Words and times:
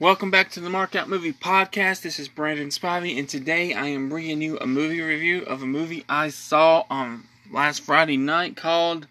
Welcome 0.00 0.32
back 0.32 0.50
to 0.50 0.60
the 0.60 0.68
Marked 0.68 0.96
Out 0.96 1.08
Movie 1.08 1.32
Podcast. 1.32 2.02
This 2.02 2.18
is 2.18 2.26
Brandon 2.26 2.70
Spivey, 2.70 3.16
and 3.16 3.28
today 3.28 3.74
I 3.74 3.86
am 3.86 4.08
bringing 4.08 4.42
you 4.42 4.58
a 4.58 4.66
movie 4.66 5.00
review 5.00 5.44
of 5.44 5.62
a 5.62 5.66
movie 5.66 6.04
I 6.08 6.30
saw 6.30 6.84
on 6.90 7.22
last 7.48 7.82
Friday 7.82 8.16
night 8.16 8.56
called 8.56 9.06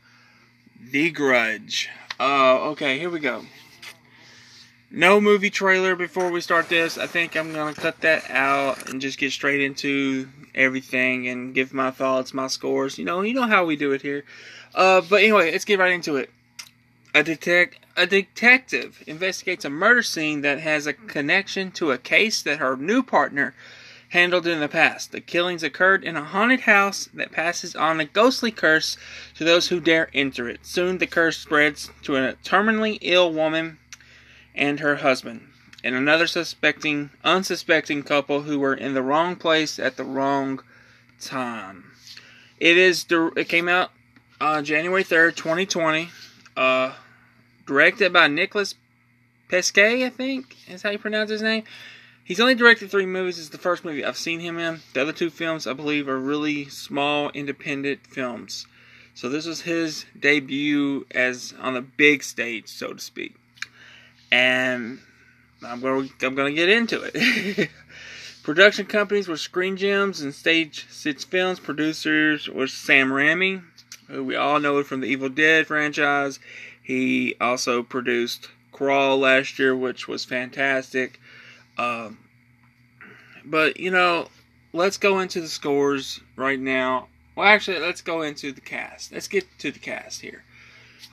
The 0.77 1.09
Grudge. 1.09 1.89
Uh, 2.19 2.71
okay, 2.71 2.99
here 2.99 3.09
we 3.09 3.21
go. 3.21 3.45
No 4.91 5.21
movie 5.21 5.49
trailer 5.49 5.95
before 5.95 6.29
we 6.29 6.41
start 6.41 6.67
this. 6.67 6.97
I 6.97 7.07
think 7.07 7.37
I'm 7.37 7.53
gonna 7.53 7.73
cut 7.73 8.01
that 8.01 8.29
out 8.29 8.89
and 8.89 8.99
just 8.99 9.17
get 9.17 9.31
straight 9.31 9.61
into 9.61 10.27
everything 10.53 11.29
and 11.29 11.55
give 11.55 11.73
my 11.73 11.91
thoughts, 11.91 12.33
my 12.33 12.47
scores. 12.47 12.97
You 12.97 13.05
know, 13.05 13.21
you 13.21 13.33
know 13.33 13.47
how 13.47 13.63
we 13.63 13.77
do 13.77 13.93
it 13.93 14.01
here. 14.01 14.25
Uh, 14.75 14.99
but 14.99 15.21
anyway, 15.21 15.49
let's 15.49 15.63
get 15.63 15.79
right 15.79 15.93
into 15.93 16.17
it. 16.17 16.29
A, 17.15 17.21
detect- 17.21 17.85
a 17.95 18.07
detective 18.07 19.03
investigates 19.05 19.65
a 19.65 19.69
murder 19.69 20.01
scene 20.01 20.41
that 20.41 20.59
has 20.59 20.87
a 20.87 20.93
connection 20.93 21.71
to 21.71 21.91
a 21.91 21.97
case 21.97 22.41
that 22.41 22.57
her 22.57 22.75
new 22.75 23.03
partner 23.03 23.53
handled 24.09 24.45
in 24.45 24.59
the 24.59 24.67
past. 24.67 25.11
The 25.11 25.21
killings 25.21 25.63
occurred 25.63 26.03
in 26.03 26.15
a 26.15 26.23
haunted 26.23 26.61
house 26.61 27.09
that 27.13 27.31
passes 27.31 27.75
on 27.75 27.99
a 27.99 28.05
ghostly 28.05 28.51
curse 28.51 28.95
to 29.35 29.43
those 29.43 29.67
who 29.67 29.79
dare 29.79 30.09
enter 30.13 30.47
it. 30.47 30.65
Soon 30.65 30.99
the 30.99 31.07
curse 31.07 31.37
spreads 31.37 31.89
to 32.03 32.15
a 32.15 32.33
terminally 32.43 32.99
ill 33.01 33.33
woman 33.33 33.79
and 34.55 34.79
her 34.79 34.97
husband, 34.97 35.47
and 35.83 35.95
another 35.95 36.27
suspecting 36.27 37.09
unsuspecting 37.23 38.03
couple 38.03 38.43
who 38.43 38.59
were 38.59 38.75
in 38.75 38.93
the 38.93 39.01
wrong 39.01 39.35
place 39.35 39.79
at 39.79 39.97
the 39.97 40.03
wrong 40.03 40.61
time. 41.19 41.85
It 42.59 42.77
is 42.77 43.05
it 43.09 43.49
came 43.49 43.67
out 43.67 43.91
uh, 44.39 44.61
January 44.61 45.03
3rd, 45.03 45.35
2020. 45.35 46.09
Uh, 46.55 46.93
directed 47.65 48.13
by 48.13 48.27
Nicholas 48.27 48.75
Pesce, 49.49 49.77
I 49.77 50.09
think 50.09 50.55
is 50.67 50.81
how 50.81 50.89
you 50.89 50.97
pronounce 50.99 51.29
his 51.29 51.41
name. 51.41 51.63
He's 52.23 52.39
only 52.39 52.55
directed 52.55 52.89
three 52.89 53.05
movies. 53.05 53.37
It's 53.37 53.49
the 53.49 53.57
first 53.57 53.83
movie 53.83 54.05
I've 54.05 54.17
seen 54.17 54.39
him 54.39 54.57
in. 54.57 54.79
The 54.93 55.01
other 55.01 55.11
two 55.11 55.29
films, 55.29 55.67
I 55.67 55.73
believe, 55.73 56.07
are 56.07 56.17
really 56.17 56.69
small, 56.69 57.29
independent 57.31 58.07
films. 58.07 58.65
So 59.13 59.29
this 59.29 59.45
was 59.45 59.61
his 59.61 60.05
debut 60.17 61.05
as 61.11 61.53
on 61.59 61.73
the 61.73 61.81
big 61.81 62.23
stage, 62.23 62.67
so 62.67 62.93
to 62.93 62.99
speak. 62.99 63.35
And 64.31 64.99
I'm 65.63 65.81
going 65.81 66.09
to, 66.09 66.25
I'm 66.25 66.35
going 66.35 66.55
to 66.55 66.59
get 66.59 66.69
into 66.69 67.01
it. 67.13 67.69
Production 68.43 68.85
companies 68.85 69.27
were 69.27 69.37
Screen 69.37 69.77
Gems 69.77 70.21
and 70.21 70.33
Stage 70.33 70.87
Six 70.89 71.23
Films. 71.23 71.59
Producers 71.59 72.49
was 72.49 72.73
Sam 72.73 73.09
Raimi, 73.09 73.63
who 74.07 74.23
we 74.23 74.35
all 74.35 74.59
know 74.59 74.81
from 74.83 75.01
the 75.01 75.07
Evil 75.07 75.29
Dead 75.29 75.67
franchise 75.67 76.39
he 76.83 77.35
also 77.39 77.81
produced 77.81 78.49
Crawl 78.71 79.17
last 79.17 79.57
year, 79.57 79.75
which 79.75 80.07
was 80.07 80.25
fantastic. 80.25 81.19
Um, 81.77 82.19
but, 83.45 83.79
you 83.79 83.91
know, 83.91 84.27
let's 84.73 84.97
go 84.97 85.19
into 85.19 85.41
the 85.41 85.47
scores 85.47 86.19
right 86.35 86.59
now. 86.59 87.07
Well, 87.35 87.47
actually, 87.47 87.79
let's 87.79 88.01
go 88.01 88.21
into 88.21 88.51
the 88.51 88.61
cast. 88.61 89.11
Let's 89.11 89.27
get 89.27 89.45
to 89.59 89.71
the 89.71 89.79
cast 89.79 90.21
here. 90.21 90.43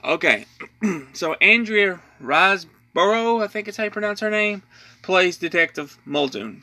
Okay, 0.03 0.45
so 1.13 1.33
Andrea 1.35 1.99
Riseborough, 2.21 3.43
I 3.43 3.47
think 3.47 3.67
it's 3.67 3.77
how 3.77 3.83
you 3.85 3.91
pronounce 3.91 4.19
her 4.19 4.29
name, 4.29 4.63
plays 5.01 5.37
Detective 5.37 5.97
Muldoon. 6.05 6.61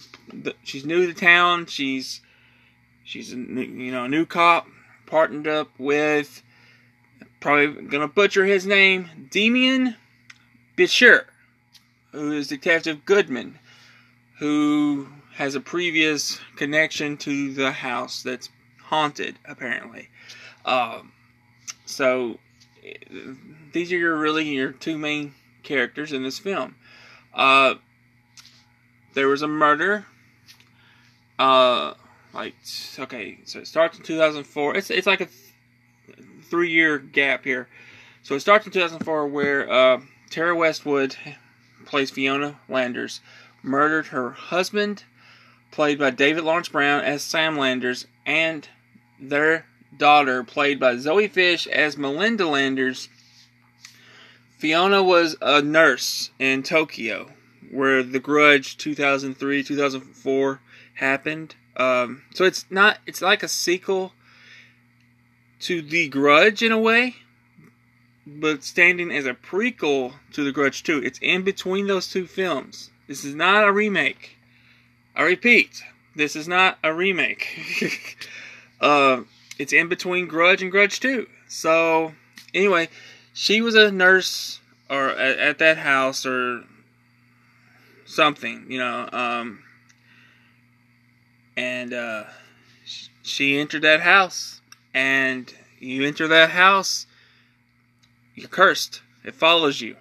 She's 0.65 0.85
new 0.85 1.07
to 1.07 1.15
town. 1.15 1.67
She's 1.67 2.21
she's 3.05 3.33
a 3.33 3.37
you 3.37 3.93
know 3.93 4.05
a 4.05 4.09
new 4.09 4.27
cop 4.27 4.67
partnered 5.07 5.47
up 5.47 5.69
with 5.79 6.43
probably 7.49 7.83
gonna 7.89 8.07
butcher 8.07 8.45
his 8.45 8.67
name, 8.67 9.09
Demian 9.31 9.97
Bichir, 10.77 11.25
who 12.13 12.33
is 12.33 12.47
Detective 12.47 13.07
Goodman, 13.07 13.59
who 14.39 15.09
has 15.37 15.55
a 15.55 15.61
previous 15.61 16.41
connection 16.57 17.17
to 17.17 17.55
the 17.55 17.73
house 17.73 18.23
that's 18.23 18.51
haunted, 18.83 19.39
apparently. 19.47 20.11
Um, 20.67 21.13
so 21.87 22.39
these 23.73 23.91
are 23.93 23.97
your 23.97 24.19
really 24.19 24.47
your 24.47 24.73
two 24.73 24.99
main 24.99 25.33
characters 25.63 26.13
in 26.13 26.25
this 26.25 26.39
film. 26.39 26.75
Uh, 27.33 27.77
there 29.15 29.29
was 29.29 29.41
a 29.41 29.49
murder. 29.49 30.05
Uh, 31.39 31.95
like 32.35 32.57
okay, 32.99 33.39
so 33.45 33.61
it 33.61 33.67
starts 33.67 33.97
in 33.97 34.05
2004. 34.05 34.77
It's 34.77 34.91
it's 34.91 35.07
like 35.07 35.23
a 35.23 35.29
three 36.51 36.71
year 36.71 36.99
gap 36.99 37.45
here. 37.45 37.69
So 38.23 38.35
it 38.35 38.41
starts 38.41 38.67
in 38.67 38.73
2004 38.73 39.27
where 39.27 39.71
uh, 39.71 40.01
Tara 40.31 40.55
Westwood 40.55 41.17
plays 41.85 42.11
Fiona 42.11 42.61
Landers, 42.69 43.21
murdered 43.63 44.09
her 44.09 44.33
husband, 44.33 45.05
played 45.71 45.99
by 45.99 46.11
David 46.11 46.45
Lawrence 46.45 46.69
Brown 46.69 47.03
as 47.03 47.23
Sam 47.23 47.57
Landers, 47.57 48.07
and 48.27 48.69
their 49.19 49.67
daughter, 49.97 50.45
played 50.45 50.79
by 50.79 50.97
Zoe 50.97 51.29
Fish 51.29 51.67
as 51.67 51.97
Melinda 51.97 52.47
Landers. 52.47 53.09
Fiona 54.59 55.03
was 55.03 55.37
a 55.41 55.63
nurse 55.63 56.31
in 56.39 56.63
Tokyo, 56.63 57.31
where 57.71 58.03
The 58.03 58.19
Grudge 58.19 58.77
2003 58.77 59.63
2004 59.63 60.61
happened. 60.95 61.55
Um, 61.77 62.23
so 62.35 62.45
it's 62.45 62.67
not 62.69 62.99
it's 63.07 63.23
like 63.23 63.43
a 63.43 63.49
sequel 63.49 64.13
to 65.61 65.83
The 65.83 66.09
Grudge 66.09 66.63
in 66.63 66.73
a 66.73 66.79
way, 66.79 67.17
but 68.27 68.63
standing 68.63 69.11
as 69.11 69.27
a 69.27 69.35
prequel 69.35 70.15
to 70.33 70.45
The 70.45 70.53
Grudge 70.53 70.83
2. 70.83 71.03
It's 71.03 71.19
in 71.21 71.43
between 71.43 71.87
those 71.87 72.09
two 72.09 72.27
films. 72.27 72.91
This 73.07 73.25
is 73.25 73.35
not 73.35 73.67
a 73.67 73.73
remake. 73.73 74.37
I 75.17 75.23
repeat, 75.23 75.83
this 76.15 76.37
is 76.37 76.47
not 76.47 76.79
a 76.85 76.95
remake. 76.95 78.27
uh, 78.81 79.23
it's 79.59 79.73
in 79.73 79.89
between 79.89 80.29
Grudge 80.29 80.63
and 80.63 80.71
Grudge 80.71 81.01
2. 81.01 81.27
So, 81.49 82.13
anyway, 82.55 82.89
she 83.33 83.61
was 83.61 83.75
a 83.75 83.91
nurse 83.91 84.61
or 84.89 85.11
at, 85.11 85.39
at 85.39 85.59
that 85.59 85.79
house 85.79 86.25
or 86.25 86.65
something, 88.07 88.67
you 88.69 88.79
know. 88.79 89.09
Um, 89.13 89.63
and 91.57 91.93
uh, 91.93 92.25
she 93.23 93.59
entered 93.59 93.83
that 93.83 94.01
house 94.01 94.58
and 94.95 95.53
you 95.79 96.07
enter 96.07 96.29
that 96.29 96.51
house, 96.51 97.07
you're 98.35 98.49
cursed. 98.49 99.03
It 99.25 99.35
follows 99.35 99.81
you. 99.81 99.97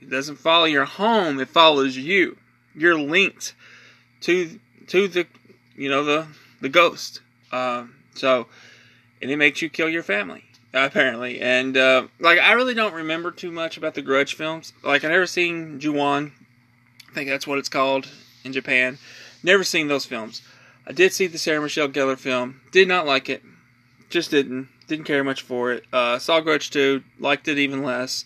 It 0.00 0.10
doesn't 0.10 0.36
follow 0.36 0.64
your 0.64 0.84
home, 0.84 1.40
it 1.40 1.48
follows 1.48 1.96
you. 1.96 2.36
You're 2.74 2.98
linked 2.98 3.54
to 4.22 4.58
to 4.88 5.08
the 5.08 5.26
you 5.76 5.88
know 5.88 6.04
the 6.04 6.26
the 6.60 6.68
ghost. 6.68 7.20
Uh, 7.52 7.86
so 8.14 8.46
and 9.20 9.30
it 9.30 9.36
makes 9.36 9.60
you 9.60 9.68
kill 9.68 9.88
your 9.88 10.02
family 10.02 10.44
apparently. 10.72 11.40
And 11.40 11.76
uh, 11.76 12.06
like 12.18 12.38
I 12.38 12.52
really 12.52 12.74
don't 12.74 12.94
remember 12.94 13.30
too 13.30 13.50
much 13.50 13.76
about 13.76 13.94
the 13.94 14.02
Grudge 14.02 14.34
films. 14.34 14.72
Like 14.82 15.04
I 15.04 15.08
never 15.08 15.26
seen 15.26 15.80
Ju-On. 15.80 16.32
I 17.08 17.12
think 17.12 17.28
that's 17.28 17.46
what 17.46 17.58
it's 17.58 17.68
called 17.68 18.08
in 18.44 18.52
Japan. 18.52 18.98
Never 19.42 19.64
seen 19.64 19.88
those 19.88 20.06
films. 20.06 20.42
I 20.86 20.92
did 20.92 21.12
see 21.12 21.26
the 21.26 21.38
Sarah 21.38 21.60
Michelle 21.60 21.88
Gellar 21.88 22.18
film. 22.18 22.60
Did 22.72 22.88
not 22.88 23.06
like 23.06 23.28
it 23.28 23.42
just 24.10 24.30
didn't 24.30 24.68
didn't 24.86 25.06
care 25.06 25.24
much 25.24 25.42
for 25.42 25.72
it. 25.72 25.84
Uh, 25.92 26.18
saw 26.18 26.40
Grudge 26.40 26.70
two, 26.70 27.02
liked 27.18 27.48
it 27.48 27.58
even 27.58 27.82
less, 27.82 28.24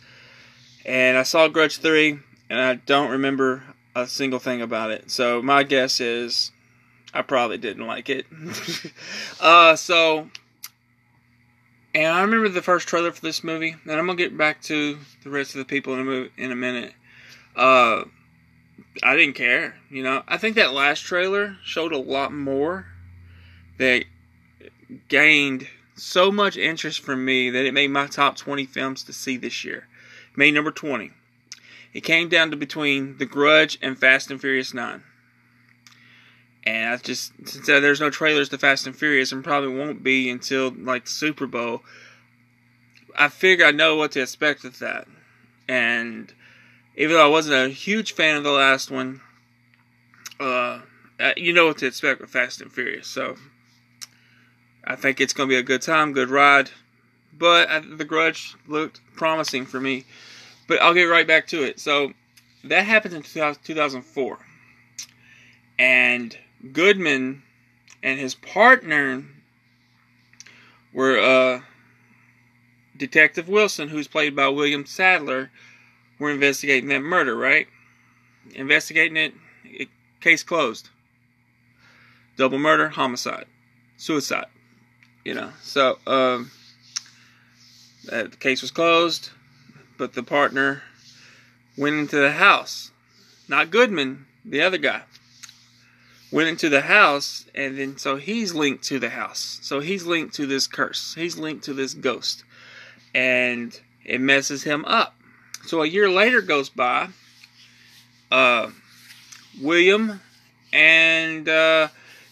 and 0.84 1.16
I 1.16 1.22
saw 1.22 1.46
Grudge 1.48 1.78
three, 1.78 2.18
and 2.50 2.60
I 2.60 2.74
don't 2.74 3.10
remember 3.10 3.62
a 3.94 4.06
single 4.08 4.40
thing 4.40 4.60
about 4.60 4.90
it. 4.90 5.10
So 5.10 5.40
my 5.40 5.62
guess 5.62 6.00
is 6.00 6.50
I 7.12 7.22
probably 7.22 7.58
didn't 7.58 7.86
like 7.86 8.10
it. 8.10 8.26
uh, 9.40 9.76
so, 9.76 10.30
and 11.94 12.12
I 12.12 12.22
remember 12.22 12.48
the 12.48 12.62
first 12.62 12.88
trailer 12.88 13.12
for 13.12 13.20
this 13.20 13.44
movie, 13.44 13.76
and 13.84 13.92
I'm 13.92 14.06
gonna 14.06 14.16
get 14.16 14.36
back 14.36 14.62
to 14.62 14.98
the 15.22 15.30
rest 15.30 15.54
of 15.54 15.58
the 15.58 15.64
people 15.64 15.94
in 15.94 16.00
a 16.00 16.04
movie 16.04 16.30
in 16.36 16.50
a 16.50 16.56
minute. 16.56 16.92
Uh, 17.54 18.04
I 19.02 19.16
didn't 19.16 19.34
care, 19.34 19.76
you 19.90 20.02
know. 20.02 20.22
I 20.26 20.38
think 20.38 20.56
that 20.56 20.72
last 20.72 21.00
trailer 21.00 21.56
showed 21.62 21.92
a 21.92 21.98
lot 21.98 22.32
more 22.32 22.86
that 23.78 24.04
gained 25.08 25.68
so 25.96 26.30
much 26.30 26.56
interest 26.56 27.00
from 27.00 27.24
me 27.24 27.50
that 27.50 27.64
it 27.64 27.74
made 27.74 27.90
my 27.90 28.06
top 28.06 28.36
20 28.36 28.66
films 28.66 29.02
to 29.04 29.12
see 29.12 29.36
this 29.36 29.64
year. 29.64 29.86
Made 30.36 30.54
number 30.54 30.70
20. 30.70 31.12
It 31.92 32.00
came 32.00 32.28
down 32.28 32.50
to 32.50 32.56
between 32.56 33.18
The 33.18 33.26
Grudge 33.26 33.78
and 33.80 33.98
Fast 33.98 34.30
and 34.30 34.40
Furious 34.40 34.74
9. 34.74 35.02
And 36.66 36.94
I 36.94 36.96
just, 36.96 37.32
since 37.44 37.66
there's 37.66 38.00
no 38.00 38.10
trailers 38.10 38.48
to 38.48 38.58
Fast 38.58 38.86
and 38.86 38.96
Furious 38.96 39.30
and 39.30 39.44
probably 39.44 39.76
won't 39.76 40.02
be 40.02 40.30
until 40.30 40.70
like 40.70 41.04
the 41.04 41.10
Super 41.10 41.46
Bowl, 41.46 41.82
I 43.16 43.28
figure 43.28 43.64
I 43.64 43.70
know 43.70 43.96
what 43.96 44.12
to 44.12 44.22
expect 44.22 44.64
with 44.64 44.80
that. 44.80 45.06
And 45.68 46.32
even 46.96 47.14
though 47.14 47.24
I 47.24 47.30
wasn't 47.30 47.70
a 47.70 47.72
huge 47.72 48.12
fan 48.12 48.36
of 48.36 48.44
the 48.44 48.50
last 48.50 48.90
one, 48.90 49.20
uh, 50.40 50.80
you 51.36 51.52
know 51.52 51.66
what 51.66 51.78
to 51.78 51.86
expect 51.86 52.20
with 52.20 52.30
Fast 52.30 52.60
and 52.60 52.72
Furious. 52.72 53.06
So 53.06 53.36
I 54.86 54.96
think 54.96 55.20
it's 55.20 55.32
going 55.32 55.48
to 55.48 55.52
be 55.52 55.58
a 55.58 55.62
good 55.62 55.82
time, 55.82 56.12
good 56.12 56.30
ride. 56.30 56.70
But 57.36 57.68
the 57.98 58.04
Grudge 58.04 58.54
looked 58.68 59.00
promising 59.16 59.66
for 59.66 59.80
me. 59.80 60.04
But 60.68 60.80
I'll 60.80 60.94
get 60.94 61.04
right 61.04 61.26
back 61.26 61.46
to 61.48 61.62
it. 61.62 61.80
So, 61.80 62.12
that 62.64 62.86
happened 62.86 63.14
in 63.14 63.22
2004. 63.22 64.38
And 65.78 66.38
Goodman 66.72 67.42
and 68.02 68.18
his 68.18 68.34
partner 68.34 69.24
were 70.92 71.18
uh, 71.18 71.60
Detective 72.96 73.48
Wilson, 73.48 73.88
who's 73.88 74.08
played 74.08 74.36
by 74.36 74.48
William 74.48 74.86
Sadler, 74.86 75.50
were 76.18 76.30
investigating 76.30 76.88
that 76.90 77.00
murder, 77.00 77.36
right? 77.36 77.66
Investigating 78.54 79.16
it, 79.16 79.34
it 79.64 79.88
case 80.20 80.42
closed. 80.42 80.90
Double 82.36 82.58
murder, 82.58 82.88
homicide, 82.88 83.46
suicide. 83.96 84.46
You 85.24 85.34
know, 85.34 85.50
so 85.62 85.98
um, 86.06 86.50
the 88.04 88.28
case 88.38 88.60
was 88.60 88.70
closed, 88.70 89.30
but 89.96 90.12
the 90.12 90.22
partner 90.22 90.82
went 91.78 91.96
into 91.96 92.16
the 92.16 92.32
house. 92.32 92.90
Not 93.48 93.70
Goodman, 93.70 94.26
the 94.44 94.60
other 94.60 94.78
guy. 94.78 95.02
Went 96.30 96.48
into 96.48 96.68
the 96.68 96.82
house, 96.82 97.46
and 97.54 97.78
then 97.78 97.96
so 97.96 98.16
he's 98.16 98.54
linked 98.54 98.84
to 98.84 98.98
the 98.98 99.10
house. 99.10 99.60
So 99.62 99.80
he's 99.80 100.04
linked 100.04 100.34
to 100.34 100.46
this 100.46 100.66
curse. 100.66 101.14
He's 101.14 101.38
linked 101.38 101.64
to 101.64 101.72
this 101.72 101.94
ghost. 101.94 102.44
And 103.14 103.78
it 104.04 104.20
messes 104.20 104.64
him 104.64 104.84
up. 104.84 105.14
So 105.64 105.82
a 105.82 105.86
year 105.86 106.10
later 106.10 106.42
goes 106.42 106.68
by. 106.68 107.08
Uh, 108.30 108.70
William 109.62 110.20
and 110.72 111.48
uh, 111.48 111.88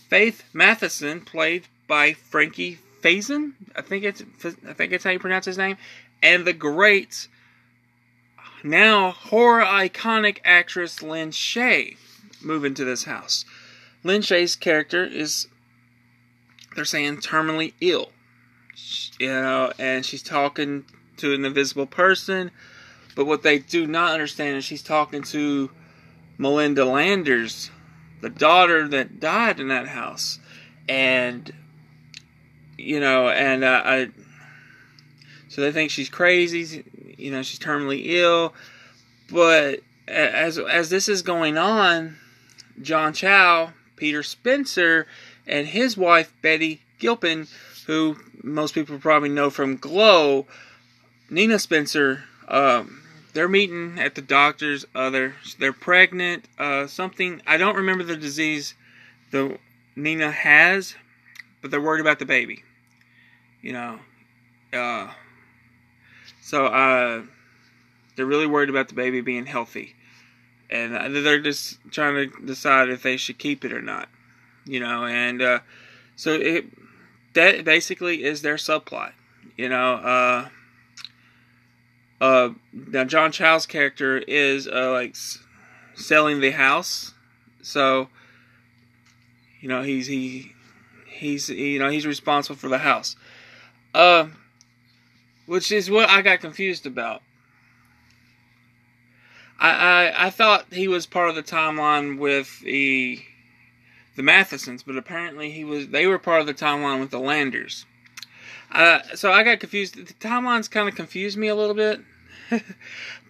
Faith 0.08 0.42
Matheson, 0.52 1.20
played 1.20 1.68
by 1.92 2.14
Frankie 2.14 2.78
Faison, 3.02 3.52
I 3.76 3.82
think 3.82 4.02
it's 4.02 4.22
I 4.66 4.72
think 4.72 4.92
it's 4.94 5.04
how 5.04 5.10
you 5.10 5.18
pronounce 5.18 5.44
his 5.44 5.58
name, 5.58 5.76
and 6.22 6.46
the 6.46 6.54
great 6.54 7.28
now 8.64 9.10
horror 9.10 9.62
iconic 9.62 10.38
actress 10.42 11.02
Lin 11.02 11.32
Shaye 11.32 11.98
move 12.40 12.64
into 12.64 12.86
this 12.86 13.04
house. 13.04 13.44
Lin 14.02 14.22
Shaye's 14.22 14.56
character 14.56 15.04
is 15.04 15.48
they're 16.74 16.86
saying 16.86 17.18
terminally 17.18 17.74
ill. 17.82 18.08
You 19.20 19.28
know, 19.28 19.72
and 19.78 20.02
she's 20.02 20.22
talking 20.22 20.86
to 21.18 21.34
an 21.34 21.44
invisible 21.44 21.84
person, 21.84 22.52
but 23.14 23.26
what 23.26 23.42
they 23.42 23.58
do 23.58 23.86
not 23.86 24.14
understand 24.14 24.56
is 24.56 24.64
she's 24.64 24.82
talking 24.82 25.22
to 25.24 25.70
Melinda 26.38 26.86
Landers, 26.86 27.70
the 28.22 28.30
daughter 28.30 28.88
that 28.88 29.20
died 29.20 29.60
in 29.60 29.68
that 29.68 29.88
house. 29.88 30.38
And 30.88 31.52
you 32.82 33.00
know, 33.00 33.28
and 33.28 33.64
uh, 33.64 33.82
I 33.84 34.10
so 35.48 35.60
they 35.60 35.72
think 35.72 35.90
she's 35.90 36.08
crazy, 36.08 36.84
you 37.18 37.30
know, 37.30 37.42
she's 37.42 37.58
terminally 37.58 38.02
ill. 38.06 38.54
But 39.30 39.80
as 40.08 40.58
as 40.58 40.90
this 40.90 41.08
is 41.08 41.22
going 41.22 41.56
on, 41.56 42.16
John 42.80 43.12
Cho, 43.12 43.70
Peter 43.96 44.22
Spencer, 44.22 45.06
and 45.46 45.66
his 45.66 45.96
wife 45.96 46.32
Betty 46.42 46.82
Gilpin, 46.98 47.46
who 47.86 48.16
most 48.42 48.74
people 48.74 48.98
probably 48.98 49.28
know 49.28 49.50
from 49.50 49.76
Glow, 49.76 50.46
Nina 51.30 51.58
Spencer, 51.58 52.24
um, 52.48 53.02
they're 53.32 53.48
meeting 53.48 53.98
at 53.98 54.14
the 54.14 54.22
doctor's. 54.22 54.84
They're 54.94 55.34
they're 55.58 55.72
pregnant. 55.72 56.46
Uh, 56.58 56.86
something 56.86 57.42
I 57.46 57.56
don't 57.56 57.76
remember 57.76 58.04
the 58.04 58.16
disease 58.16 58.74
the 59.30 59.58
Nina 59.96 60.30
has, 60.30 60.94
but 61.60 61.70
they're 61.70 61.80
worried 61.80 62.00
about 62.00 62.18
the 62.18 62.26
baby. 62.26 62.64
You 63.62 63.72
know, 63.72 63.98
uh, 64.72 65.12
so 66.40 66.66
uh, 66.66 67.22
they're 68.16 68.26
really 68.26 68.46
worried 68.46 68.70
about 68.70 68.88
the 68.88 68.94
baby 68.94 69.20
being 69.20 69.46
healthy, 69.46 69.94
and 70.70 71.14
they're 71.14 71.40
just 71.40 71.78
trying 71.90 72.14
to 72.30 72.44
decide 72.44 72.88
if 72.88 73.02
they 73.02 73.16
should 73.16 73.38
keep 73.38 73.64
it 73.64 73.72
or 73.72 73.80
not. 73.80 74.08
You 74.64 74.80
know, 74.80 75.06
and 75.06 75.40
uh, 75.40 75.60
so 76.16 76.34
it 76.34 76.66
that 77.34 77.64
basically 77.64 78.24
is 78.24 78.42
their 78.42 78.56
subplot. 78.56 79.12
You 79.56 79.68
know, 79.68 79.94
uh, 79.94 80.48
uh, 82.20 82.50
now 82.72 83.04
John 83.04 83.32
Cho's 83.32 83.66
character 83.66 84.18
is 84.18 84.66
uh, 84.68 84.90
like 84.92 85.16
selling 85.94 86.40
the 86.40 86.50
house, 86.50 87.14
so 87.62 88.08
you 89.60 89.68
know 89.68 89.82
he's 89.82 90.06
he 90.06 90.52
he's 91.06 91.48
you 91.48 91.78
know 91.78 91.90
he's 91.90 92.06
responsible 92.06 92.56
for 92.56 92.68
the 92.68 92.78
house. 92.78 93.16
Uh, 93.94 94.28
which 95.46 95.70
is 95.70 95.90
what 95.90 96.08
I 96.08 96.22
got 96.22 96.40
confused 96.40 96.86
about. 96.86 97.22
I, 99.58 99.70
I 99.70 100.26
I 100.26 100.30
thought 100.30 100.66
he 100.72 100.88
was 100.88 101.06
part 101.06 101.28
of 101.28 101.34
the 101.34 101.42
timeline 101.42 102.18
with 102.18 102.60
the 102.60 103.22
the 104.16 104.22
Mathesons, 104.22 104.82
but 104.82 104.96
apparently 104.96 105.50
he 105.50 105.64
was. 105.64 105.88
They 105.88 106.06
were 106.06 106.18
part 106.18 106.40
of 106.40 106.46
the 106.46 106.54
timeline 106.54 107.00
with 107.00 107.10
the 107.10 107.20
Landers. 107.20 107.86
Uh, 108.70 109.00
so 109.14 109.30
I 109.30 109.42
got 109.42 109.60
confused. 109.60 109.94
The 109.94 110.14
timelines 110.14 110.70
kind 110.70 110.88
of 110.88 110.94
confused 110.94 111.36
me 111.36 111.48
a 111.48 111.54
little 111.54 111.74
bit, 111.74 112.00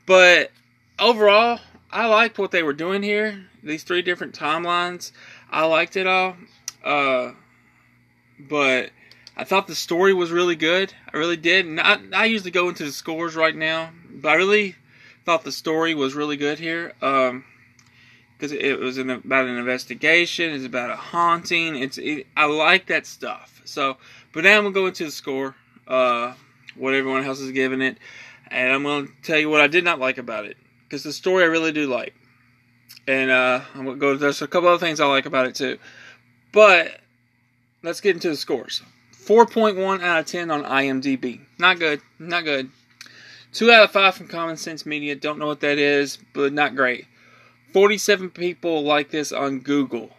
but 0.07 0.53
overall, 0.99 1.61
I 1.91 2.07
liked 2.07 2.39
what 2.39 2.51
they 2.51 2.63
were 2.63 2.73
doing 2.73 3.03
here. 3.03 3.47
These 3.63 3.83
three 3.83 4.03
different 4.03 4.35
timelines, 4.35 5.13
I 5.51 5.67
liked 5.67 5.97
it 5.97 6.07
all. 6.07 6.37
Uh, 6.85 7.33
but 8.39 8.91
I 9.37 9.45
thought 9.45 9.67
the 9.67 9.75
story 9.75 10.13
was 10.13 10.31
really 10.31 10.57
good. 10.57 10.93
I 11.13 11.17
really 11.17 11.37
did. 11.37 11.67
And 11.67 11.81
I, 11.81 11.99
I 12.13 12.25
usually 12.27 12.51
go 12.51 12.69
into 12.69 12.85
the 12.85 12.93
scores 12.93 13.35
right 13.35 13.57
now, 13.57 13.91
but 14.11 14.29
I 14.31 14.35
really 14.35 14.77
thought 15.25 15.45
the 15.45 15.53
story 15.53 15.95
was 15.95 16.15
really 16.15 16.37
good 16.37 16.59
here. 16.59 16.93
Um, 17.01 17.45
because 18.43 18.57
it 18.59 18.81
was 18.81 18.99
an, 18.99 19.09
about 19.09 19.47
an 19.47 19.57
investigation. 19.57 20.53
It's 20.53 20.65
about 20.65 20.91
a 20.91 20.97
haunting. 20.97 21.77
It's 21.77 21.97
it, 21.97 22.27
I 22.37 22.47
like 22.47 22.87
that 22.87 23.07
stuff. 23.07 23.63
So, 23.65 23.99
but 24.33 24.43
now 24.43 24.57
I'm 24.57 24.65
gonna 24.65 24.75
go 24.75 24.89
into 24.89 25.05
the 25.05 25.13
score, 25.13 25.55
uh, 25.87 26.35
what 26.75 26.93
everyone 26.93 27.25
else 27.25 27.39
is 27.39 27.53
giving 27.53 27.81
it, 27.81 27.99
and 28.51 28.73
I'm 28.73 28.83
gonna 28.83 29.07
tell 29.23 29.39
you 29.39 29.49
what 29.49 29.61
I 29.61 29.69
did 29.69 29.85
not 29.85 30.01
like 30.01 30.19
about 30.19 30.45
it 30.45 30.57
because 30.83 31.05
the 31.05 31.13
story 31.13 31.45
I 31.45 31.47
really 31.47 31.71
do 31.71 31.87
like, 31.87 32.15
and 33.07 33.31
uh, 33.31 33.61
I'm 33.77 33.85
gonna 33.85 33.97
go. 33.97 34.17
There's 34.17 34.43
a 34.43 34.49
couple 34.49 34.69
other 34.69 34.85
things 34.85 34.99
I 34.99 35.07
like 35.07 35.27
about 35.27 35.47
it 35.47 35.55
too, 35.55 35.79
but 36.51 37.01
let's 37.85 38.01
get 38.01 38.17
into 38.17 38.29
the 38.29 38.37
scores. 38.37 38.83
4.1 39.25 40.03
out 40.03 40.21
of 40.21 40.27
10 40.27 40.51
on 40.51 40.65
IMDb. 40.65 41.41
Not 41.59 41.79
good. 41.79 42.01
Not 42.19 42.45
good. 42.45 42.71
2 43.53 43.71
out 43.71 43.85
of 43.85 43.91
5 43.91 44.15
from 44.15 44.29
Common 44.29 44.57
Sense 44.57 44.85
Media. 44.85 45.15
Don't 45.15 45.39
know 45.39 45.47
what 45.47 45.61
that 45.61 45.79
is, 45.79 46.19
but 46.33 46.53
not 46.53 46.75
great. 46.75 47.07
47 47.73 48.31
people 48.31 48.83
like 48.83 49.11
this 49.11 49.33
on 49.33 49.61
Google. 49.61 50.11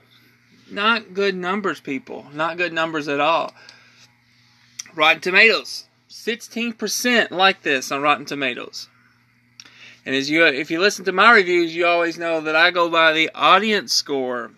Not 0.72 1.14
good 1.14 1.36
numbers, 1.36 1.80
people. 1.80 2.26
Not 2.34 2.58
good 2.58 2.74
numbers 2.74 3.08
at 3.08 3.20
all. 3.20 3.54
Rotten 4.96 5.22
Tomatoes. 5.22 5.86
16% 6.10 7.32
like 7.32 7.64
this 7.64 7.92
on 7.92 8.02
Rotten 8.02 8.26
Tomatoes. 8.26 8.88
And 10.06 10.16
as 10.16 10.30
you 10.30 10.46
if 10.46 10.70
you 10.70 10.80
listen 10.80 11.06
to 11.06 11.12
my 11.12 11.32
reviews, 11.32 11.76
you 11.76 11.86
always 11.86 12.18
know 12.18 12.42
that 12.42 12.56
I 12.56 12.72
go 12.72 12.90
by 12.90 13.14
the 13.14 13.30
audience 13.34 13.94
score. 13.94 14.52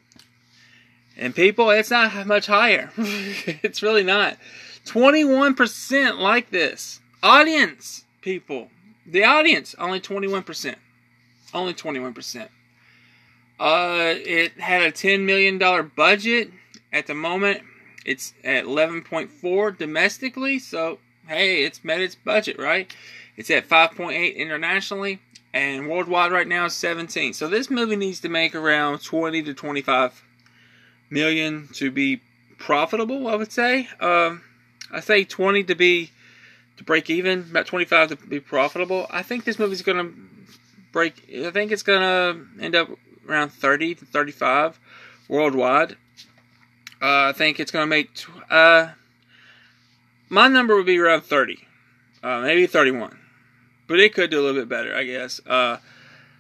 And 1.17 1.33
people, 1.33 1.69
it's 1.69 1.91
not 1.91 2.27
much 2.27 2.47
higher. 2.47 2.91
it's 2.97 3.81
really 3.81 4.03
not. 4.03 4.37
21% 4.85 6.19
like 6.19 6.51
this. 6.51 6.99
Audience, 7.23 8.05
people. 8.21 8.69
The 9.05 9.23
audience, 9.23 9.75
only 9.79 9.99
21%. 9.99 10.75
Only 11.53 11.73
21%. 11.73 12.49
Uh, 13.59 14.13
it 14.17 14.59
had 14.59 14.81
a 14.81 14.91
$10 14.91 15.23
million 15.23 15.57
budget. 15.95 16.51
At 16.91 17.07
the 17.07 17.13
moment, 17.13 17.61
it's 18.05 18.33
at 18.43 18.65
11.4 18.65 19.77
domestically. 19.77 20.59
So, 20.59 20.99
hey, 21.27 21.63
it's 21.63 21.83
met 21.83 22.01
its 22.01 22.15
budget, 22.15 22.59
right? 22.59 22.93
It's 23.37 23.49
at 23.49 23.67
5.8 23.69 24.35
internationally. 24.35 25.19
And 25.53 25.87
worldwide 25.89 26.33
right 26.33 26.47
now 26.47 26.65
is 26.65 26.73
17. 26.73 27.33
So 27.33 27.47
this 27.47 27.69
movie 27.69 27.95
needs 27.95 28.19
to 28.21 28.29
make 28.29 28.53
around 28.53 29.01
20 29.01 29.41
to 29.43 29.53
25 29.53 30.24
million 31.09 31.69
to 31.73 31.91
be 31.91 32.21
profitable. 32.57 33.27
I 33.27 33.35
would 33.35 33.51
say. 33.51 33.87
Um, 33.99 34.41
I 34.91 34.99
say 34.99 35.23
20 35.23 35.63
to 35.65 35.75
be 35.75 36.11
to 36.77 36.83
break 36.83 37.09
even, 37.09 37.39
about 37.39 37.65
25 37.65 38.09
to 38.09 38.15
be 38.15 38.39
profitable. 38.39 39.07
I 39.09 39.23
think 39.23 39.45
this 39.45 39.59
movie's 39.59 39.81
gonna 39.81 40.11
break. 40.91 41.13
I 41.33 41.51
think 41.51 41.71
it's 41.71 41.83
gonna 41.83 42.39
end 42.59 42.75
up 42.75 42.89
around 43.27 43.49
30 43.49 43.95
to 43.95 44.05
35 44.05 44.79
worldwide. 45.27 45.93
Uh, 47.01 47.29
I 47.29 47.33
think 47.33 47.59
it's 47.59 47.71
gonna 47.71 47.87
make. 47.87 48.09
Uh, 48.49 48.89
my 50.29 50.47
number 50.47 50.75
would 50.75 50.85
be 50.85 50.97
around 50.97 51.21
30, 51.21 51.67
uh, 52.23 52.41
maybe 52.41 52.65
31, 52.67 53.17
but 53.87 53.99
it 53.99 54.13
could 54.13 54.31
do 54.31 54.39
a 54.39 54.43
little 54.43 54.61
bit 54.61 54.69
better, 54.69 54.95
I 54.95 55.03
guess. 55.03 55.39
Uh, 55.45 55.77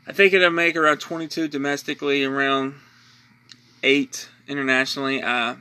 I 0.07 0.11
think 0.11 0.33
it'll 0.33 0.49
make 0.49 0.75
around 0.75 0.99
22 0.99 1.47
domestically, 1.47 2.23
around 2.23 2.75
eight 3.83 4.29
internationally. 4.47 5.21
Uh, 5.21 5.55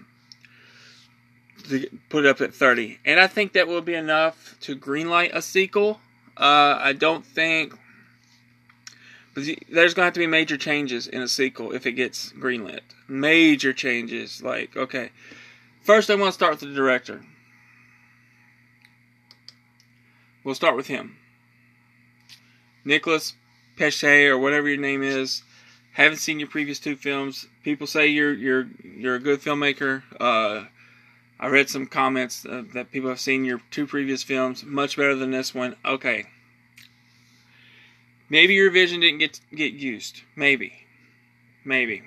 to 1.69 1.89
put 2.09 2.25
it 2.25 2.29
up 2.29 2.41
at 2.41 2.55
30. 2.55 2.99
And 3.05 3.19
I 3.19 3.27
think 3.27 3.53
that 3.53 3.67
will 3.67 3.81
be 3.81 3.95
enough 3.95 4.57
to 4.61 4.77
greenlight 4.77 5.35
a 5.35 5.43
sequel. 5.43 6.01
Uh, 6.37 6.79
I 6.81 6.93
don't 6.93 7.25
think 7.25 7.75
But 9.35 9.45
there's 9.71 9.95
going 9.95 10.03
to 10.03 10.07
have 10.07 10.15
to 10.15 10.21
be 10.21 10.27
major 10.27 10.57
changes 10.57 11.07
in 11.07 11.23
a 11.23 11.29
sequel 11.29 11.73
if 11.73 11.87
it 11.87 11.93
gets 11.93 12.33
greenlit. 12.33 12.81
Major 13.09 13.73
changes. 13.73 14.43
Like, 14.43 14.77
okay. 14.77 15.11
First, 15.83 16.11
I 16.11 16.15
want 16.15 16.29
to 16.29 16.33
start 16.33 16.53
with 16.53 16.61
the 16.61 16.75
director. 16.75 17.25
We'll 20.45 20.55
start 20.55 20.77
with 20.77 20.89
him. 20.89 21.17
Nicholas 22.85 23.35
Pesce, 23.77 24.05
or 24.05 24.39
whatever 24.39 24.69
your 24.69 24.79
name 24.79 25.03
is. 25.03 25.43
Haven't 25.95 26.19
seen 26.19 26.39
your 26.39 26.49
previous 26.49 26.79
two 26.79 26.97
films. 26.97 27.47
People 27.65 27.87
say 27.87 28.07
you're 28.07 28.33
you're 28.33 28.69
you're 28.85 29.15
a 29.17 29.21
good 29.21 29.41
filmmaker. 29.41 30.03
Uh, 30.21 30.67
I 31.41 31.49
read 31.49 31.69
some 31.69 31.87
comments 31.87 32.47
uh, 32.47 32.63
that 32.75 32.93
people 32.93 33.09
have 33.09 33.21
seen 33.21 33.45
your 33.45 33.61
two 33.71 33.87
previous 33.87 34.23
films 34.23 34.63
much 34.63 34.97
better 34.97 35.17
than 35.17 35.31
this 35.33 35.55
one. 35.55 35.77
Okay, 35.85 36.27
Maybe 38.29 38.55
your 38.55 38.71
vision 38.71 39.01
didn't 39.01 39.19
get 39.19 39.41
get 39.55 39.75
used. 39.75 40.23
Maybe. 40.35 40.87
Maybe. 41.65 42.03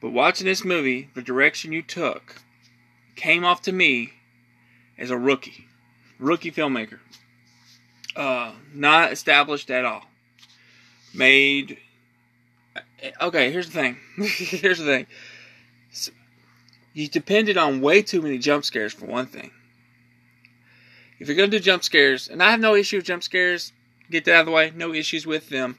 But 0.00 0.10
watching 0.10 0.46
this 0.46 0.64
movie, 0.64 1.10
the 1.14 1.22
direction 1.22 1.72
you 1.72 1.82
took 1.82 2.42
came 3.14 3.44
off 3.44 3.62
to 3.62 3.72
me 3.72 4.14
as 4.98 5.10
a 5.10 5.16
rookie. 5.16 5.66
Rookie 6.18 6.50
filmmaker. 6.50 6.98
Uh, 8.16 8.52
not 8.74 9.12
established 9.12 9.70
at 9.70 9.84
all. 9.84 10.06
Made. 11.14 11.78
Okay, 13.20 13.50
here's 13.50 13.68
the 13.68 13.72
thing. 13.72 13.96
here's 14.16 14.78
the 14.78 14.84
thing. 14.84 15.06
So, 15.90 16.12
you 16.92 17.08
depended 17.08 17.56
on 17.56 17.80
way 17.80 18.02
too 18.02 18.20
many 18.20 18.38
jump 18.38 18.64
scares 18.64 18.92
for 18.92 19.06
one 19.06 19.26
thing. 19.26 19.50
If 21.18 21.28
you're 21.28 21.36
to 21.36 21.46
do 21.48 21.58
jump 21.58 21.84
scares, 21.84 22.28
and 22.28 22.42
I 22.42 22.50
have 22.50 22.60
no 22.60 22.74
issue 22.74 22.96
with 22.96 23.06
jump 23.06 23.22
scares, 23.22 23.72
Get 24.10 24.24
that 24.24 24.34
out 24.34 24.40
of 24.40 24.46
the 24.46 24.52
way. 24.52 24.72
No 24.74 24.92
issues 24.92 25.26
with 25.26 25.48
them. 25.48 25.78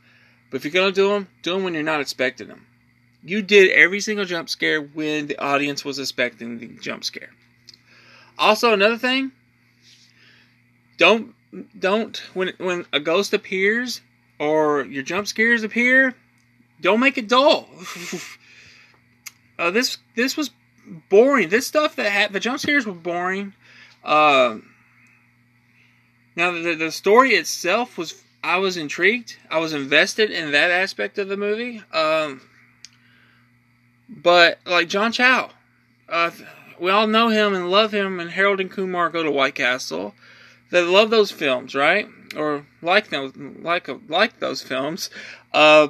But 0.49 0.57
if 0.57 0.73
you're 0.73 0.85
to 0.85 0.91
do 0.91 1.09
them, 1.09 1.27
do 1.43 1.53
them 1.53 1.63
when 1.63 1.73
you're 1.73 1.83
not 1.83 2.01
expecting 2.01 2.47
them. 2.47 2.65
You 3.23 3.41
did 3.41 3.69
every 3.71 3.99
single 3.99 4.25
jump 4.25 4.49
scare 4.49 4.81
when 4.81 5.27
the 5.27 5.37
audience 5.37 5.85
was 5.85 5.99
expecting 5.99 6.59
the 6.59 6.67
jump 6.67 7.03
scare. 7.03 7.29
Also, 8.37 8.73
another 8.73 8.97
thing, 8.97 9.31
don't 10.97 11.35
don't 11.77 12.17
when 12.33 12.53
when 12.57 12.85
a 12.91 12.99
ghost 12.99 13.33
appears 13.33 14.01
or 14.39 14.83
your 14.83 15.03
jump 15.03 15.27
scares 15.27 15.63
appear, 15.63 16.15
don't 16.81 16.99
make 16.99 17.17
it 17.17 17.27
dull. 17.27 17.69
uh, 19.59 19.71
this 19.71 19.97
this 20.15 20.35
was 20.35 20.51
boring. 21.09 21.49
This 21.49 21.67
stuff 21.67 21.95
that 21.95 22.11
had 22.11 22.33
the 22.33 22.39
jump 22.39 22.59
scares 22.59 22.85
were 22.85 22.93
boring. 22.93 23.53
Uh, 24.03 24.57
now 26.35 26.51
the 26.51 26.75
the 26.75 26.91
story 26.91 27.31
itself 27.31 27.97
was 27.97 28.23
I 28.43 28.57
was 28.57 28.77
intrigued. 28.77 29.37
I 29.49 29.59
was 29.59 29.73
invested 29.73 30.31
in 30.31 30.51
that 30.51 30.71
aspect 30.71 31.17
of 31.17 31.27
the 31.27 31.37
movie. 31.37 31.81
Um, 31.93 32.41
but 34.09 34.59
like 34.65 34.89
John 34.89 35.11
Cho, 35.11 35.49
uh, 36.09 36.31
we 36.79 36.89
all 36.89 37.07
know 37.07 37.29
him 37.29 37.53
and 37.53 37.69
love 37.69 37.93
him, 37.93 38.19
and 38.19 38.31
Harold 38.31 38.59
and 38.59 38.71
Kumar 38.71 39.09
go 39.09 39.23
to 39.23 39.31
White 39.31 39.55
Castle. 39.55 40.15
They 40.71 40.81
love 40.81 41.09
those 41.09 41.31
films, 41.31 41.75
right? 41.75 42.07
Or 42.35 42.65
like 42.81 43.09
them, 43.09 43.59
like 43.61 43.87
like 44.09 44.39
those 44.39 44.61
films. 44.61 45.09
Uh, 45.53 45.89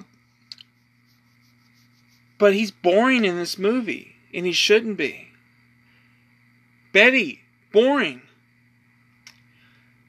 but 2.41 2.55
he's 2.55 2.71
boring 2.71 3.23
in 3.23 3.37
this 3.37 3.59
movie, 3.59 4.15
and 4.33 4.47
he 4.47 4.51
shouldn't 4.51 4.97
be. 4.97 5.27
Betty, 6.91 7.41
boring. 7.71 8.23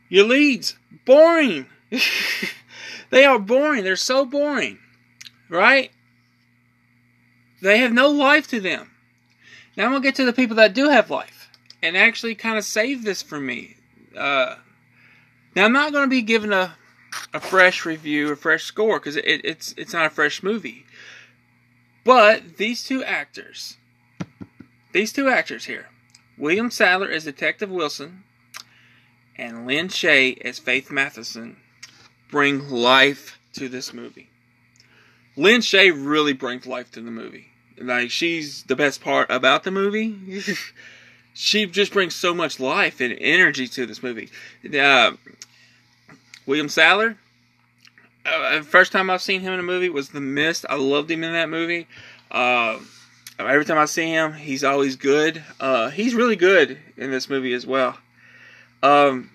Your 0.09 0.25
leads, 0.25 0.79
boring. 1.05 1.67
they 3.11 3.27
are 3.27 3.39
boring. 3.39 3.85
They're 3.85 3.97
so 3.97 4.25
boring. 4.25 4.79
Right? 5.51 5.91
They 7.61 7.77
have 7.81 7.93
no 7.93 8.09
life 8.09 8.49
to 8.49 8.61
them. 8.61 8.93
Now 9.77 9.85
I'm 9.85 9.93
to 9.93 10.01
get 10.01 10.15
to 10.15 10.25
the 10.25 10.33
people 10.33 10.57
that 10.57 10.73
do 10.73 10.89
have 10.89 11.11
life 11.11 11.51
and 11.83 11.99
actually 11.99 12.35
kind 12.35 12.57
of 12.57 12.65
save 12.65 13.05
this 13.05 13.21
for 13.21 13.39
me. 13.39 13.77
Uh, 14.17 14.55
now 15.55 15.67
I'm 15.67 15.73
not 15.75 15.93
going 15.93 16.05
to 16.05 16.11
be 16.11 16.23
giving 16.23 16.55
a, 16.55 16.77
a 17.35 17.41
fresh 17.41 17.85
review, 17.85 18.33
a 18.33 18.37
fresh 18.37 18.65
score, 18.65 18.99
because 18.99 19.17
it, 19.17 19.43
it's, 19.45 19.75
it's 19.77 19.93
not 19.93 20.07
a 20.07 20.11
fresh 20.11 20.43
movie. 20.43 20.87
But 22.05 22.57
these 22.57 22.85
two 22.85 23.05
actors, 23.05 23.77
these 24.93 25.13
two 25.13 25.29
actors 25.29 25.67
here, 25.67 25.89
William 26.37 26.71
Sadler 26.71 27.11
as 27.11 27.25
Detective 27.25 27.71
Wilson 27.71 28.25
and 29.37 29.67
Lin 29.67 29.89
Shaye 29.89 30.41
as 30.43 30.59
Faith 30.59 30.91
Matheson, 30.91 31.57
bring 32.31 32.69
life 32.69 33.39
to 33.55 33.69
this 33.69 33.93
movie. 33.93 34.29
Lin 35.37 35.61
Shaye 35.61 35.93
really 35.95 36.33
brings 36.33 36.67
life 36.67 36.91
to 36.93 37.01
the 37.01 37.11
movie. 37.11 37.47
Like 37.79 38.11
she's 38.11 38.65
the 38.65 38.77
best 38.77 39.01
part 39.01 39.31
about 39.31 39.65
the 39.65 39.71
movie. 39.71 40.43
she 41.35 41.67
just 41.67 41.93
brings 41.93 42.15
so 42.15 42.35
much 42.35 42.61
life 42.61 43.01
and 43.01 43.17
energy 43.21 43.67
to 43.69 43.87
this 43.87 44.03
movie. 44.03 44.29
Uh, 44.79 45.13
William 46.47 46.69
Sadler. 46.69 47.17
Uh, 48.25 48.63
first 48.63 48.93
time 48.93 49.11
I've 49.11 49.23
seen 49.23 49.41
him 49.41 49.53
in 49.53 49.61
a 49.61 49.65
movie 49.65 49.89
was 49.89 50.11
The 50.11 50.21
Mist. 50.21 50.65
I 50.69 50.77
loved 50.77 51.11
him 51.11 51.25
in 51.25 51.33
that 51.33 51.49
movie. 51.49 51.89
Uh, 52.31 52.79
every 53.39 53.65
time 53.65 53.79
I 53.79 53.87
see 53.87 54.09
him, 54.09 54.33
he's 54.33 54.63
always 54.65 54.97
good. 54.97 55.43
Uh, 55.59 55.91
he's 55.91 56.15
really 56.15 56.37
good 56.37 56.79
in 56.97 57.11
this 57.11 57.29
movie 57.29 57.53
as 57.53 57.67
well. 57.67 57.99
Um, 58.83 59.31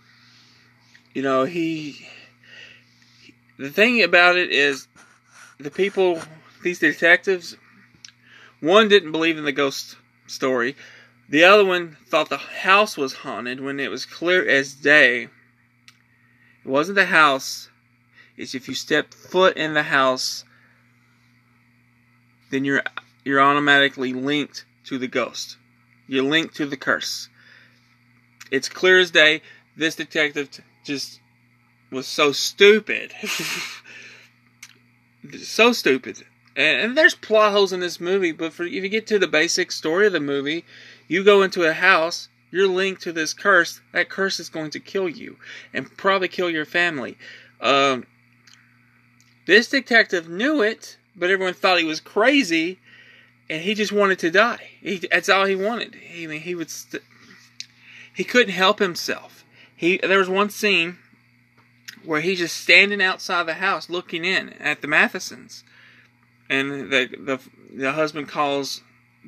you 1.13 1.21
know, 1.21 1.45
he 1.45 2.07
the 3.57 3.71
thing 3.71 4.03
about 4.03 4.37
it 4.37 4.51
is 4.51 4.87
the 5.59 5.71
people, 5.71 6.21
these 6.63 6.79
detectives, 6.79 7.57
one 8.59 8.87
didn't 8.87 9.11
believe 9.11 9.37
in 9.37 9.45
the 9.45 9.51
ghost 9.51 9.97
story. 10.27 10.75
The 11.29 11.43
other 11.43 11.65
one 11.65 11.97
thought 12.07 12.29
the 12.29 12.37
house 12.37 12.97
was 12.97 13.13
haunted 13.13 13.59
when 13.59 13.79
it 13.79 13.89
was 13.89 14.05
clear 14.05 14.47
as 14.47 14.73
day. 14.73 15.23
It 15.23 15.29
wasn't 16.65 16.95
the 16.95 17.05
house. 17.05 17.66
It's 18.37 18.53
if 18.53 18.67
you 18.67 18.75
step 18.75 19.13
foot 19.13 19.57
in 19.57 19.73
the 19.73 19.83
house, 19.83 20.45
then 22.51 22.63
you're 22.63 22.83
you're 23.23 23.41
automatically 23.41 24.13
linked 24.13 24.65
to 24.85 24.97
the 24.97 25.07
ghost. 25.07 25.57
You're 26.07 26.23
linked 26.23 26.55
to 26.57 26.65
the 26.65 26.77
curse. 26.77 27.29
It's 28.51 28.69
clear 28.69 28.99
as 28.99 29.11
day. 29.11 29.41
This 29.75 29.95
detective 29.95 30.49
just 30.85 31.19
was 31.91 32.07
so 32.07 32.31
stupid. 32.31 33.11
so 35.41 35.73
stupid. 35.73 36.23
And, 36.55 36.81
and, 36.81 36.97
there's 36.97 37.15
plot 37.15 37.51
holes 37.51 37.73
in 37.73 37.81
this 37.81 37.99
movie, 37.99 38.31
but 38.31 38.53
for, 38.53 38.63
if 38.63 38.71
you 38.71 38.89
get 38.89 39.07
to 39.07 39.19
the 39.19 39.27
basic 39.27 39.71
story 39.71 40.07
of 40.07 40.13
the 40.13 40.19
movie, 40.19 40.65
you 41.07 41.23
go 41.23 41.43
into 41.43 41.63
a 41.63 41.73
house, 41.73 42.29
you're 42.49 42.67
linked 42.67 43.03
to 43.03 43.11
this 43.11 43.33
curse. 43.33 43.81
That 43.91 44.09
curse 44.09 44.39
is 44.39 44.49
going 44.49 44.71
to 44.71 44.79
kill 44.79 45.07
you 45.09 45.37
and 45.73 45.95
probably 45.97 46.29
kill 46.29 46.49
your 46.49 46.65
family. 46.65 47.17
Um, 47.61 48.05
this 49.47 49.69
detective 49.69 50.29
knew 50.29 50.61
it, 50.61 50.97
but 51.15 51.31
everyone 51.31 51.55
thought 51.55 51.79
he 51.79 51.85
was 51.85 51.99
crazy, 51.99 52.79
and 53.49 53.63
he 53.63 53.73
just 53.73 53.91
wanted 53.91 54.19
to 54.19 54.29
die. 54.29 54.69
He, 54.79 55.07
that's 55.09 55.29
all 55.29 55.45
he 55.45 55.55
wanted. 55.55 55.95
He, 55.95 56.25
I 56.25 56.27
mean, 56.27 56.41
he 56.41 56.53
would. 56.53 56.69
St- 56.69 57.03
he 58.13 58.23
couldn't 58.23 58.53
help 58.53 58.79
himself. 58.79 59.43
He 59.75 59.97
there 59.97 60.19
was 60.19 60.29
one 60.29 60.49
scene 60.49 60.97
where 62.03 62.21
he's 62.21 62.39
just 62.39 62.57
standing 62.57 63.01
outside 63.01 63.45
the 63.45 63.55
house 63.55 63.89
looking 63.89 64.23
in 64.23 64.53
at 64.53 64.81
the 64.81 64.87
Mathesons. 64.87 65.63
And 66.49 66.89
the, 66.91 67.09
the, 67.17 67.39
the 67.69 67.91
husband 67.91 68.29
calls 68.29 68.81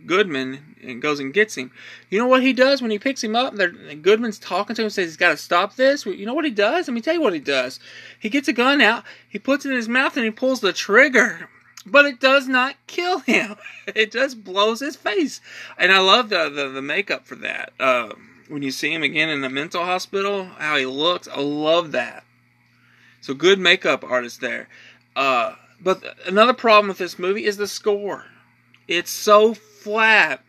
Goodman 0.05 0.75
and 0.81 1.01
goes 1.01 1.19
and 1.19 1.33
gets 1.33 1.55
him. 1.55 1.71
You 2.09 2.19
know 2.19 2.27
what 2.27 2.43
he 2.43 2.53
does 2.53 2.81
when 2.81 2.91
he 2.91 2.99
picks 2.99 3.23
him 3.23 3.35
up? 3.35 3.55
Goodman's 3.55 4.39
talking 4.39 4.75
to 4.75 4.83
him, 4.83 4.89
says 4.89 5.05
he's 5.05 5.17
got 5.17 5.31
to 5.31 5.37
stop 5.37 5.75
this. 5.75 6.05
You 6.05 6.25
know 6.25 6.33
what 6.33 6.45
he 6.45 6.51
does? 6.51 6.87
Let 6.87 6.93
me 6.93 7.01
tell 7.01 7.13
you 7.13 7.21
what 7.21 7.33
he 7.33 7.39
does. 7.39 7.79
He 8.19 8.29
gets 8.29 8.47
a 8.47 8.53
gun 8.53 8.81
out, 8.81 9.03
he 9.27 9.39
puts 9.39 9.65
it 9.65 9.69
in 9.69 9.75
his 9.75 9.89
mouth, 9.89 10.15
and 10.15 10.25
he 10.25 10.31
pulls 10.31 10.61
the 10.61 10.73
trigger. 10.73 11.49
But 11.85 12.05
it 12.05 12.19
does 12.19 12.47
not 12.47 12.75
kill 12.87 13.19
him. 13.19 13.55
It 13.95 14.11
just 14.11 14.43
blows 14.43 14.81
his 14.81 14.95
face. 14.95 15.41
And 15.75 15.91
I 15.91 15.97
love 15.97 16.29
the 16.29 16.47
the, 16.49 16.69
the 16.69 16.81
makeup 16.81 17.25
for 17.25 17.35
that. 17.37 17.73
Uh, 17.79 18.09
when 18.47 18.61
you 18.61 18.69
see 18.69 18.93
him 18.93 19.01
again 19.01 19.29
in 19.29 19.41
the 19.41 19.49
mental 19.49 19.83
hospital, 19.83 20.45
how 20.57 20.77
he 20.77 20.85
looks, 20.85 21.27
I 21.27 21.39
love 21.39 21.91
that. 21.93 22.23
So 23.21 23.33
good 23.33 23.59
makeup 23.59 24.03
artist 24.03 24.41
there. 24.41 24.67
Uh, 25.15 25.55
but 25.81 26.03
another 26.27 26.53
problem 26.53 26.87
with 26.87 26.97
this 26.97 27.17
movie 27.17 27.45
is 27.45 27.57
the 27.57 27.67
score. 27.67 28.25
It's 28.89 29.11
so 29.11 29.53
flat. 29.53 30.43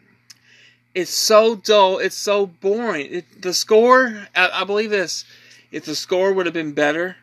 It's 0.95 1.11
so 1.11 1.57
dull. 1.57 1.99
It's 1.99 2.17
so 2.17 2.47
boring. 2.47 3.07
It, 3.13 3.43
the 3.43 3.53
score, 3.53 4.27
I, 4.35 4.49
I, 4.55 4.65
believe 4.65 4.89
this. 4.89 5.27
If 5.71 5.85
the 5.85 5.95
score 5.95 6.33
would 6.33 6.47
have 6.47 6.55
been 6.55 6.73
better, 6.73 7.17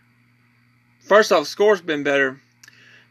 first 1.00 1.32
off, 1.32 1.48
score's 1.48 1.82
been 1.82 2.04
better. 2.04 2.40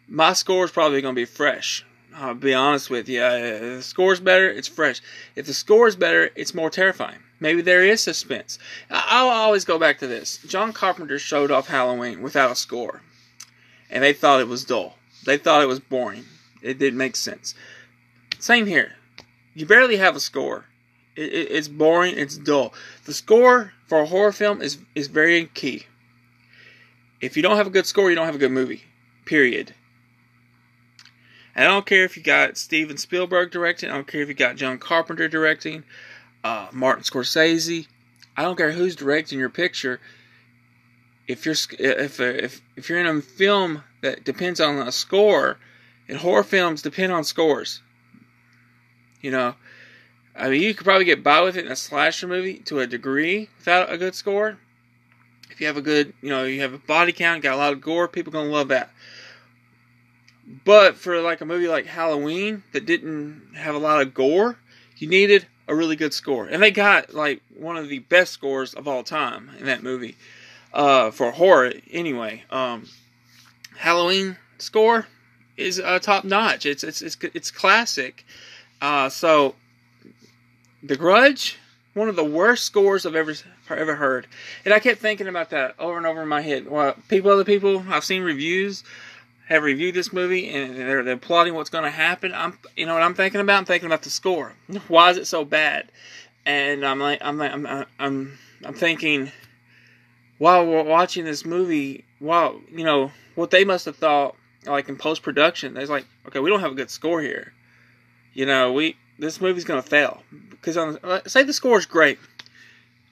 My 0.07 0.35
score 0.35 0.65
is 0.65 0.71
probably 0.71 1.03
going 1.03 1.17
to 1.17 1.21
be 1.21 1.25
fresh. 1.25 1.85
I'll 2.15 2.35
be 2.35 2.55
honest 2.55 2.91
with 2.91 3.09
you. 3.09 3.25
If 3.25 3.63
uh, 3.63 3.75
the 3.77 3.83
score's 3.83 4.21
better, 4.21 4.49
it's 4.49 4.69
fresh. 4.69 5.03
If 5.35 5.47
the 5.47 5.53
score 5.53 5.89
is 5.89 5.97
better, 5.97 6.31
it's 6.37 6.55
more 6.55 6.71
terrifying. 6.71 7.19
Maybe 7.41 7.61
there 7.61 7.85
is 7.85 8.01
suspense. 8.01 8.61
I'll 8.89 9.29
always 9.29 9.65
go 9.65 9.81
back 9.81 9.99
to 9.99 10.07
this. 10.07 10.39
John 10.47 10.73
Carpenter 10.73 11.19
showed 11.19 11.51
off 11.51 11.67
Halloween 11.67 12.23
without 12.23 12.53
a 12.53 12.57
score. 12.57 13.03
and 13.91 14.05
they 14.05 14.13
thought 14.13 14.41
it 14.41 14.49
was 14.49 14.65
dull. 14.65 14.97
They 15.25 15.39
thought 15.39 15.63
it 15.63 15.67
was 15.67 15.81
boring. 15.81 16.25
It 16.63 16.79
didn't 16.79 16.99
make 16.99 17.17
sense. 17.17 17.55
Same 18.38 18.66
here. 18.66 18.93
You 19.55 19.66
barely 19.66 19.97
have 19.97 20.16
a 20.16 20.21
score. 20.21 20.66
It, 21.16 21.33
it, 21.33 21.50
it's 21.50 21.69
boring. 21.69 22.16
It's 22.16 22.37
dull. 22.37 22.75
The 23.05 23.14
score 23.14 23.73
for 23.87 24.00
a 24.00 24.07
horror 24.07 24.33
film 24.33 24.61
is 24.61 24.78
is 24.95 25.09
very 25.09 25.47
key. 25.47 25.87
If 27.21 27.37
you 27.37 27.43
don't 27.43 27.57
have 27.57 27.66
a 27.66 27.71
good 27.71 27.87
score, 27.87 28.11
you 28.11 28.16
don't 28.16 28.26
have 28.26 28.35
a 28.35 28.38
good 28.38 28.52
movie. 28.52 28.85
Period. 29.25 29.75
And 31.55 31.64
I 31.64 31.69
don't 31.69 31.87
care 31.87 32.05
if 32.05 32.16
you 32.16 32.23
got 32.23 32.59
Steven 32.59 32.99
Spielberg 32.99 33.50
directing. 33.50 33.88
I 33.90 33.95
don't 33.95 34.07
care 34.07 34.21
if 34.21 34.28
you 34.28 34.35
got 34.35 34.57
John 34.57 34.78
Carpenter 34.78 35.26
directing, 35.26 35.85
uh, 36.45 36.69
Martin 36.71 37.02
Scorsese. 37.02 37.87
I 38.37 38.43
don't 38.43 38.57
care 38.57 38.73
who's 38.73 38.95
directing 38.95 39.38
your 39.38 39.49
picture. 39.49 39.99
If 41.26 41.47
you're 41.47 41.57
if 41.78 42.21
if 42.21 42.61
if 42.76 42.88
you're 42.88 43.00
in 43.00 43.07
a 43.07 43.23
film 43.23 43.83
that 44.02 44.25
depends 44.25 44.61
on 44.61 44.87
a 44.87 44.93
score, 44.93 45.59
and 46.09 46.19
horror 46.19 46.45
films 46.45 46.83
depend 46.83 47.12
on 47.12 47.25
scores. 47.25 47.81
You 49.21 49.31
know, 49.31 49.55
I 50.35 50.49
mean, 50.49 50.63
you 50.63 50.75
could 50.75 50.85
probably 50.85 51.05
get 51.05 51.23
by 51.23 51.41
with 51.41 51.57
it 51.57 51.67
in 51.67 51.73
a 51.73 51.77
slasher 51.77 52.27
movie 52.27 52.59
to 52.61 52.81
a 52.81 52.87
degree 52.87 53.49
without 53.59 53.93
a 53.93 53.99
good 53.99 54.15
score. 54.15 54.59
If 55.51 55.61
you 55.61 55.67
have 55.67 55.77
a 55.77 55.83
good, 55.83 56.13
you 56.21 56.29
know, 56.29 56.45
you 56.45 56.61
have 56.61 56.75
a 56.75 56.79
body 56.79 57.13
count, 57.13 57.43
got 57.43 57.55
a 57.55 57.57
lot 57.57 57.73
of 57.73 57.81
gore, 57.81 58.09
people 58.09 58.33
gonna 58.33 58.51
love 58.51 58.69
that. 58.69 58.91
But 60.65 60.97
for 60.97 61.21
like 61.21 61.41
a 61.41 61.47
movie 61.47 61.69
like 61.69 61.87
Halloween 61.87 62.63
that 62.73 62.87
didn't 62.87 63.55
have 63.57 63.75
a 63.75 63.79
lot 63.79 64.03
of 64.03 64.15
gore, 64.15 64.59
you 64.99 65.09
needed 65.09 65.47
a 65.67 65.75
really 65.75 65.97
good 65.97 66.15
score, 66.15 66.47
and 66.47 66.63
they 66.63 66.71
got 66.71 67.15
like 67.15 67.43
one 67.57 67.77
of 67.77 67.89
the 67.89 67.99
best 68.01 68.33
scores 68.33 68.75
of 68.75 68.87
all 68.87 69.03
time 69.03 69.51
in 69.59 69.67
that 69.67 69.83
movie 69.83 70.17
uh, 70.73 71.11
for 71.11 71.33
horror. 71.33 71.73
Anyway, 71.91 72.45
um, 72.51 72.87
Halloween 73.79 74.37
score 74.59 75.07
is 75.57 75.81
uh, 75.81 75.99
top 75.99 76.25
notch. 76.25 76.67
It's 76.67 76.85
it's 76.85 77.03
it's 77.03 77.17
it's 77.35 77.51
classic. 77.51 78.25
Uh, 78.87 79.09
so, 79.09 79.57
The 80.81 80.97
Grudge, 80.97 81.59
one 81.95 82.09
of 82.09 82.14
the 82.14 82.23
worst 82.23 82.64
scores 82.64 83.05
I've 83.05 83.16
ever 83.16 83.35
ever 83.69 83.97
heard, 83.97 84.28
and 84.64 84.73
I 84.73 84.78
kept 84.78 85.00
thinking 85.00 85.26
about 85.26 85.50
that 85.50 85.75
over 85.81 85.97
and 85.97 86.07
over 86.07 86.23
in 86.23 86.28
my 86.28 86.40
head. 86.40 86.69
Well, 86.71 86.95
people, 87.09 87.33
other 87.33 87.43
people, 87.43 87.85
I've 87.88 88.05
seen 88.05 88.23
reviews 88.23 88.85
have 89.49 89.64
reviewed 89.64 89.97
this 89.97 90.12
movie 90.12 90.49
and 90.50 90.76
they're, 90.76 91.02
they're 91.02 91.16
plotting 91.16 91.55
what's 91.55 91.69
going 91.69 91.83
to 91.83 91.90
happen. 91.90 92.33
I'm, 92.33 92.61
you 92.76 92.87
know 92.87 92.95
what 92.95 93.02
I'm 93.02 93.14
thinking 93.14 93.40
about? 93.40 93.59
I'm 93.59 93.64
thinking 93.64 93.88
about 93.88 94.02
the 94.02 94.11
score. 94.11 94.52
Why 94.87 95.11
is 95.11 95.16
it 95.16 95.26
so 95.26 95.45
bad? 95.45 95.90
And 96.45 96.87
I'm 96.87 97.00
like, 97.00 97.19
I'm, 97.23 97.38
like, 97.38 97.50
I'm, 97.50 97.66
I'm, 97.99 98.38
I'm 98.64 98.75
thinking 98.75 99.33
while 100.38 100.64
we're 100.64 100.85
watching 100.85 101.25
this 101.25 101.45
movie, 101.45 102.05
while 102.21 102.61
you 102.71 102.85
know 102.85 103.11
what 103.35 103.50
they 103.50 103.64
must 103.64 103.87
have 103.87 103.97
thought, 103.97 104.37
like 104.64 104.88
in 104.88 104.95
post 104.95 105.25
production. 105.25 105.75
They're 105.75 105.87
like, 105.87 106.07
okay, 106.28 106.38
we 106.38 106.50
don't 106.50 106.61
have 106.61 106.71
a 106.71 106.76
good 106.76 106.90
score 106.90 107.21
here. 107.21 107.52
You 108.37 108.45
know, 108.45 108.71
we 108.71 108.97
this 109.19 109.40
movie's 109.40 109.64
to 109.64 109.81
fail 109.81 110.23
because 110.50 110.76
on 110.76 110.99
uh, 111.02 111.21
say 111.26 111.43
the 111.43 111.55
score 111.55 111.78
is 111.78 111.87
great. 111.87 112.19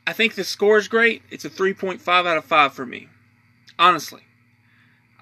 I 0.07 0.12
think 0.12 0.35
the 0.35 0.45
score 0.45 0.76
is 0.76 0.87
great. 0.87 1.23
It's 1.31 1.47
a 1.47 1.50
3.5 1.50 2.07
out 2.07 2.37
of 2.37 2.45
5 2.45 2.75
for 2.75 2.85
me. 2.85 3.09
Honestly. 3.78 4.21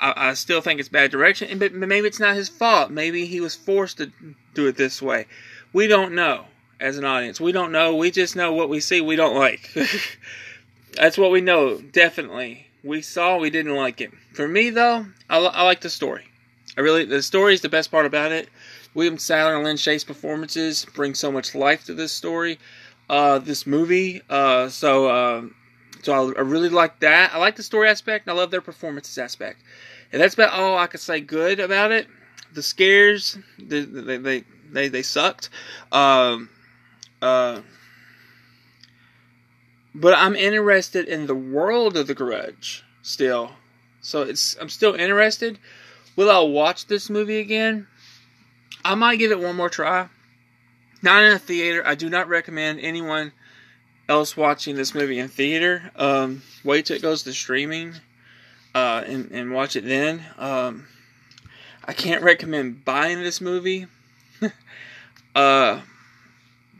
I, 0.00 0.30
I 0.30 0.35
still 0.35 0.61
think 0.61 0.80
it's 0.80 0.88
bad 0.88 1.12
direction, 1.12 1.56
but 1.61 1.73
maybe 1.73 2.09
it's 2.09 2.18
not 2.18 2.35
his 2.35 2.49
fault. 2.49 2.90
Maybe 2.90 3.26
he 3.26 3.40
was 3.40 3.54
forced 3.54 3.99
to 3.99 4.11
do 4.54 4.66
it 4.66 4.76
this 4.76 5.00
way. 5.00 5.26
We 5.73 5.87
don't 5.87 6.16
know 6.16 6.47
as 6.80 6.99
an 6.99 7.04
audience. 7.04 7.40
We 7.40 7.52
don't 7.52 7.71
know. 7.71 7.94
We 7.94 8.11
just 8.11 8.35
know 8.35 8.52
what 8.52 8.68
we 8.68 8.80
see 8.80 9.00
we 9.00 9.14
don't 9.14 9.37
like. 9.37 9.71
That's 10.94 11.16
what 11.16 11.30
we 11.30 11.40
know, 11.42 11.78
definitely. 11.78 12.66
We 12.82 13.02
saw 13.02 13.38
we 13.38 13.50
didn't 13.50 13.76
like 13.76 14.00
it. 14.00 14.11
For 14.32 14.49
me, 14.49 14.71
though, 14.71 15.06
I, 15.30 15.38
I 15.38 15.62
like 15.62 15.82
the 15.82 15.90
story. 15.90 16.25
I 16.76 16.80
really, 16.80 17.04
the 17.04 17.23
story 17.23 17.54
is 17.54 17.61
the 17.61 17.68
best 17.68 17.92
part 17.92 18.04
about 18.04 18.32
it. 18.32 18.49
William 18.94 19.18
Sadler 19.18 19.56
and 19.56 19.64
Lin 19.64 19.76
Shaye's 19.76 20.04
performances 20.04 20.84
bring 20.94 21.14
so 21.14 21.32
much 21.32 21.54
life 21.54 21.85
to 21.87 21.94
this 21.94 22.12
story, 22.12 22.59
uh, 23.09 23.38
this 23.38 23.66
movie. 23.66 24.20
Uh, 24.28 24.68
so, 24.68 25.09
uh, 25.09 25.42
so 26.02 26.12
I, 26.12 26.38
I, 26.38 26.42
really 26.42 26.68
like 26.68 27.00
that. 27.00 27.35
I 27.35 27.38
like 27.38 27.57
the 27.57 27.62
story 27.62 27.88
aspect. 27.88 28.28
I 28.28 28.33
love 28.33 28.50
their 28.50 28.61
performances 28.61 29.16
aspect. 29.18 29.62
And 30.12 30.20
that's 30.20 30.35
about 30.35 30.52
all 30.52 30.76
I 30.76 30.87
could 30.87 31.00
say 31.00 31.20
good 31.20 31.59
about 31.59 31.90
it. 31.90 32.07
The 32.52 32.62
scares, 32.62 33.38
they 33.59 33.81
they 33.81 34.18
they 34.18 34.44
they, 34.70 34.88
they 34.88 35.02
sucked. 35.02 35.48
Um, 35.90 36.50
uh, 37.22 37.62
but 39.94 40.14
I'm 40.14 40.37
interested 40.37 41.09
in 41.09 41.26
the 41.26 41.35
world 41.35 41.96
of 41.96 42.07
the 42.07 42.14
Grudge 42.14 42.85
still. 43.00 43.52
So 44.02 44.22
it's 44.22 44.57
I'm 44.61 44.68
still 44.68 44.94
interested. 44.94 45.59
Will 46.14 46.31
I 46.31 46.40
watch 46.40 46.87
this 46.87 47.09
movie 47.09 47.38
again? 47.38 47.87
I 48.85 48.94
might 48.94 49.16
give 49.16 49.30
it 49.30 49.40
one 49.40 49.56
more 49.56 49.70
try. 49.70 50.08
Not 51.02 51.22
in 51.24 51.32
a 51.32 51.38
theater. 51.38 51.82
I 51.85 51.94
do 51.94 52.08
not 52.08 52.28
recommend 52.28 52.80
anyone 52.80 53.32
else 54.08 54.37
watching 54.37 54.76
this 54.76 54.94
movie 54.94 55.18
in 55.18 55.28
theater. 55.28 55.90
Um, 55.96 56.42
wait 56.64 56.87
till 56.87 56.96
it 56.96 57.02
goes 57.02 57.22
to 57.24 57.32
streaming 57.32 57.94
uh, 58.74 59.02
and, 59.06 59.30
and 59.30 59.52
watch 59.52 59.76
it 59.76 59.85
then. 59.85 60.22
Um, 60.38 60.87
I 61.85 61.92
can't 61.92 62.22
recommend 62.22 62.85
buying 62.85 63.22
this 63.22 63.40
movie. 63.40 63.87
uh, 65.35 65.80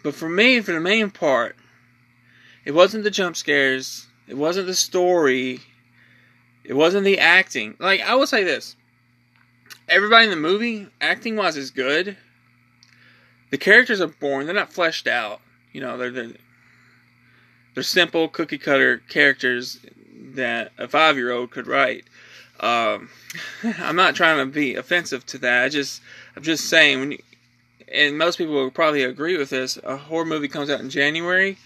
but 0.03 0.15
for 0.15 0.29
me, 0.29 0.61
for 0.61 0.73
the 0.73 0.81
main 0.81 1.11
part, 1.11 1.57
it 2.65 2.73
wasn't 2.73 3.05
the 3.05 3.11
jump 3.11 3.37
scares, 3.37 4.07
it 4.29 4.37
wasn't 4.37 4.67
the 4.67 4.75
story, 4.75 5.61
it 6.65 6.75
wasn't 6.75 7.05
the 7.05 7.19
acting. 7.19 7.75
Like, 7.79 8.01
I 8.01 8.15
will 8.15 8.27
say 8.27 8.45
this 8.45 8.77
everybody 9.89 10.25
in 10.25 10.31
the 10.31 10.37
movie, 10.37 10.89
acting 11.01 11.37
wise, 11.37 11.57
is 11.57 11.71
good. 11.71 12.17
The 13.51 13.59
characters 13.59 14.01
are 14.01 14.09
boring, 14.09 14.47
they're 14.47 14.55
not 14.55 14.73
fleshed 14.73 15.07
out. 15.07 15.41
You 15.73 15.81
know, 15.81 15.97
they're, 15.97 16.11
they're, 16.11 16.33
they're 17.75 17.83
simple, 17.83 18.29
cookie 18.29 18.59
cutter 18.59 18.99
characters 19.09 19.81
that 20.35 20.73
a 20.79 20.89
five 20.89 21.17
year 21.17 21.33
old 21.33 21.51
could 21.51 21.67
write. 21.67 22.05
Um, 22.61 23.11
I'm 23.79 23.97
not 23.97 24.15
trying 24.15 24.39
to 24.39 24.53
be 24.53 24.77
offensive 24.77 25.27
to 25.27 25.39
that. 25.39 25.65
I 25.65 25.69
just 25.69 26.03
I'm 26.37 26.43
just 26.43 26.69
saying 26.69 27.13
you, 27.13 27.19
and 27.93 28.17
most 28.17 28.39
people 28.39 28.55
will 28.55 28.71
probably 28.71 29.03
agree 29.03 29.37
with 29.37 29.51
this. 29.51 29.79
A 29.85 29.97
horror 29.97 30.25
movie 30.25 30.49
comes 30.49 30.71
out 30.71 30.81
in 30.81 30.91
January, 30.91 31.59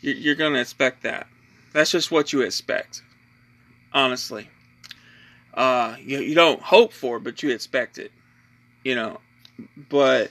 you're 0.00 0.34
going 0.34 0.54
to 0.54 0.60
expect 0.60 1.02
that. 1.02 1.26
That's 1.72 1.90
just 1.90 2.10
what 2.10 2.32
you 2.32 2.40
expect, 2.40 3.02
honestly. 3.92 4.48
Uh, 5.56 5.96
you 6.00 6.18
you 6.18 6.34
don't 6.34 6.60
hope 6.60 6.92
for, 6.92 7.18
but 7.18 7.42
you 7.42 7.50
expect 7.50 7.98
it. 7.98 8.12
You 8.84 8.94
know, 8.94 9.20
but 9.88 10.30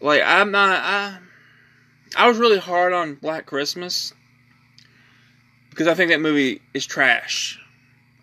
like 0.00 0.22
I'm 0.24 0.50
not 0.50 0.80
I 0.82 1.18
I 2.16 2.28
was 2.28 2.38
really 2.38 2.58
hard 2.58 2.92
on 2.92 3.14
Black 3.14 3.46
Christmas 3.46 4.12
because 5.70 5.86
I 5.86 5.94
think 5.94 6.10
that 6.10 6.20
movie 6.20 6.60
is 6.74 6.84
trash. 6.84 7.58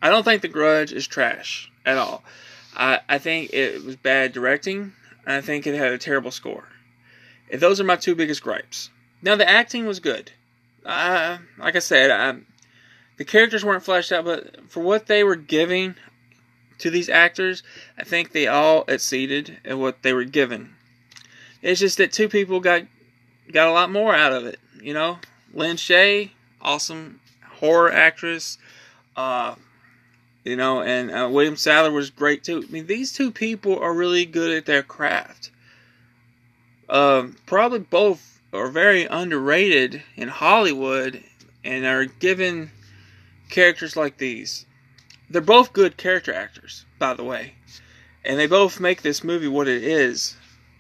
I 0.02 0.10
don't 0.10 0.24
think 0.24 0.42
The 0.42 0.48
Grudge 0.48 0.94
is 0.94 1.08
trash 1.08 1.72
at 1.86 1.98
all. 1.98 2.24
I, 2.76 3.00
I 3.10 3.18
think 3.18 3.52
it 3.52 3.84
was 3.84 3.96
bad 3.96 4.32
directing, 4.32 4.94
and 5.26 5.36
I 5.36 5.42
think 5.42 5.66
it 5.66 5.76
had 5.76 5.92
a 5.92 5.98
terrible 5.98 6.32
score. 6.32 6.68
And 7.52 7.60
those 7.60 7.80
are 7.82 7.84
my 7.84 7.96
two 7.96 8.16
biggest 8.16 8.44
gripes. 8.44 8.90
Now, 9.22 9.36
the 9.36 9.50
acting 9.50 9.86
was 9.86 10.00
good. 10.00 10.32
Uh, 10.86 11.40
like 11.58 11.76
I 11.76 11.80
said, 11.80 12.12
I, 12.12 12.38
the 13.20 13.26
characters 13.26 13.66
weren't 13.66 13.84
fleshed 13.84 14.14
out, 14.14 14.24
but 14.24 14.72
for 14.72 14.80
what 14.80 15.08
they 15.08 15.26
were 15.26 15.36
giving 15.36 15.96
to 16.78 16.90
these 16.90 17.10
actors, 17.10 17.64
I 17.98 18.06
think 18.06 18.32
they 18.32 18.48
all 18.48 18.86
exceeded 18.88 19.58
at 19.66 19.78
what 19.78 20.04
they 20.04 20.14
were 20.14 20.24
given. 20.24 20.74
It's 21.62 21.82
just 21.82 21.98
that 21.98 22.14
two 22.14 22.30
people 22.30 22.62
got 22.62 22.84
got 23.52 23.68
a 23.68 23.74
lot 23.74 23.92
more 23.92 24.16
out 24.16 24.32
of 24.32 24.46
it. 24.46 24.58
You 24.82 24.94
know, 24.94 25.20
Lin 25.54 25.76
Shaye, 25.76 26.30
awesome 26.62 27.20
horror 27.60 27.92
actress. 27.92 28.58
Uh, 29.18 29.56
you 30.46 30.56
know, 30.56 30.82
and 30.82 31.12
uh, 31.12 31.28
William 31.30 31.58
Sadler 31.58 31.92
was 31.92 32.10
great 32.10 32.46
too. 32.46 32.64
I 32.66 32.72
mean, 32.72 32.88
these 32.88 33.12
two 33.12 33.32
people 33.32 33.78
are 33.80 33.94
really 33.94 34.24
good 34.24 34.56
at 34.56 34.66
their 34.66 34.82
craft. 34.82 35.52
Um, 36.88 37.36
probably 37.46 37.80
both 37.80 38.40
are 38.54 38.70
very 38.70 39.04
underrated 39.04 40.04
in 40.16 40.30
Hollywood 40.30 41.22
and 41.66 41.86
are 41.86 42.06
given 42.06 42.72
characters 43.50 43.96
like 43.96 44.18
these. 44.18 44.66
They're 45.30 45.42
both 45.42 45.74
good 45.74 45.98
character 45.98 46.34
actors, 46.34 46.86
by 46.98 47.14
the 47.14 47.24
way, 47.24 47.54
and 48.24 48.40
they 48.40 48.48
both 48.48 48.80
make 48.80 49.02
this 49.02 49.24
movie 49.24 49.48
what 49.48 49.68
it 49.68 49.84
is. 49.84 50.36